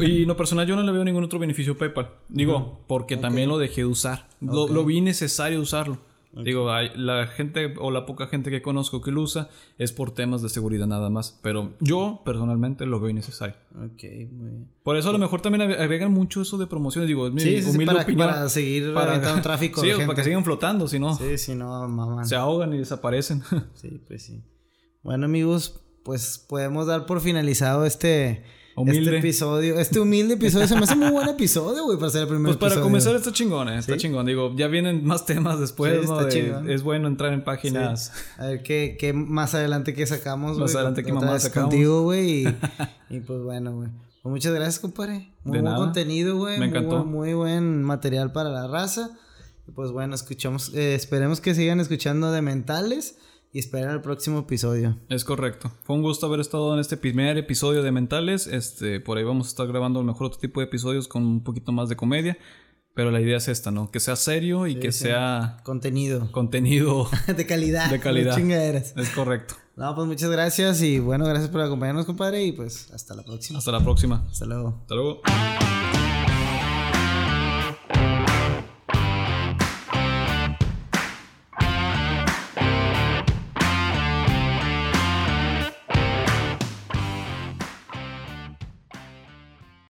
[0.00, 2.10] Y no personal yo no le veo ningún otro beneficio a PayPal.
[2.28, 4.28] Digo, porque también lo dejé de usar.
[4.40, 5.98] Lo, lo vi necesario usarlo.
[6.32, 10.12] Digo, hay, la gente o la poca gente que conozco que lo usa es por
[10.12, 11.38] temas de seguridad nada más.
[11.42, 13.56] Pero yo personalmente lo veo innecesario.
[13.74, 14.68] Ok, muy bien.
[14.82, 17.08] Por eso a lo mejor también agregan mucho eso de promociones.
[17.08, 19.80] Digo, es mi sí, sí, para, para, seguir para, tráfico.
[19.80, 21.14] Sí, para que sigan flotando, si no.
[21.16, 22.24] Sí, si no, mamá.
[22.24, 23.42] Se ahogan y desaparecen.
[23.74, 24.44] sí, pues sí.
[25.02, 28.44] Bueno, amigos, pues podemos dar por finalizado este
[28.80, 29.00] Humilde.
[29.00, 32.28] Este episodio, este humilde episodio se me hace muy buen episodio, güey, para ser el
[32.28, 34.26] primer Pues para comenzar está chingón, eh, está chingón.
[34.26, 36.20] Digo, ya vienen más temas después, ¿no?
[36.28, 38.12] es bueno entrar en páginas.
[38.36, 41.70] A ver qué, qué más adelante que sacamos, Más adelante que mamá sacamos.
[41.70, 42.46] contigo, güey.
[42.46, 42.56] Y,
[43.10, 43.88] y, pues bueno, güey.
[44.22, 45.32] Pues muchas gracias, compadre.
[45.44, 46.58] Muy buen contenido, güey.
[46.58, 47.04] Me encantó.
[47.04, 49.10] Muy, buen material para la raza.
[49.74, 53.16] Pues bueno, escuchamos, eh, esperemos que sigan escuchando de mentales
[53.52, 54.98] y esperen el próximo episodio.
[55.08, 55.72] Es correcto.
[55.84, 58.46] Fue un gusto haber estado en este primer episodio de Mentales.
[58.46, 61.24] Este, por ahí vamos a estar grabando a lo mejor otro tipo de episodios con
[61.24, 62.38] un poquito más de comedia.
[62.94, 63.92] Pero la idea es esta, ¿no?
[63.92, 65.58] Que sea serio y que sea...
[65.62, 66.32] Contenido.
[66.32, 67.08] Contenido.
[67.36, 67.90] de calidad.
[67.90, 68.34] De calidad.
[68.34, 68.92] chingaderas.
[68.96, 69.54] Es correcto.
[69.76, 72.42] No, pues muchas gracias y bueno, gracias por acompañarnos, compadre.
[72.44, 73.60] Y pues hasta la próxima.
[73.60, 74.26] Hasta la próxima.
[74.28, 74.80] Hasta luego.
[74.82, 75.22] Hasta luego.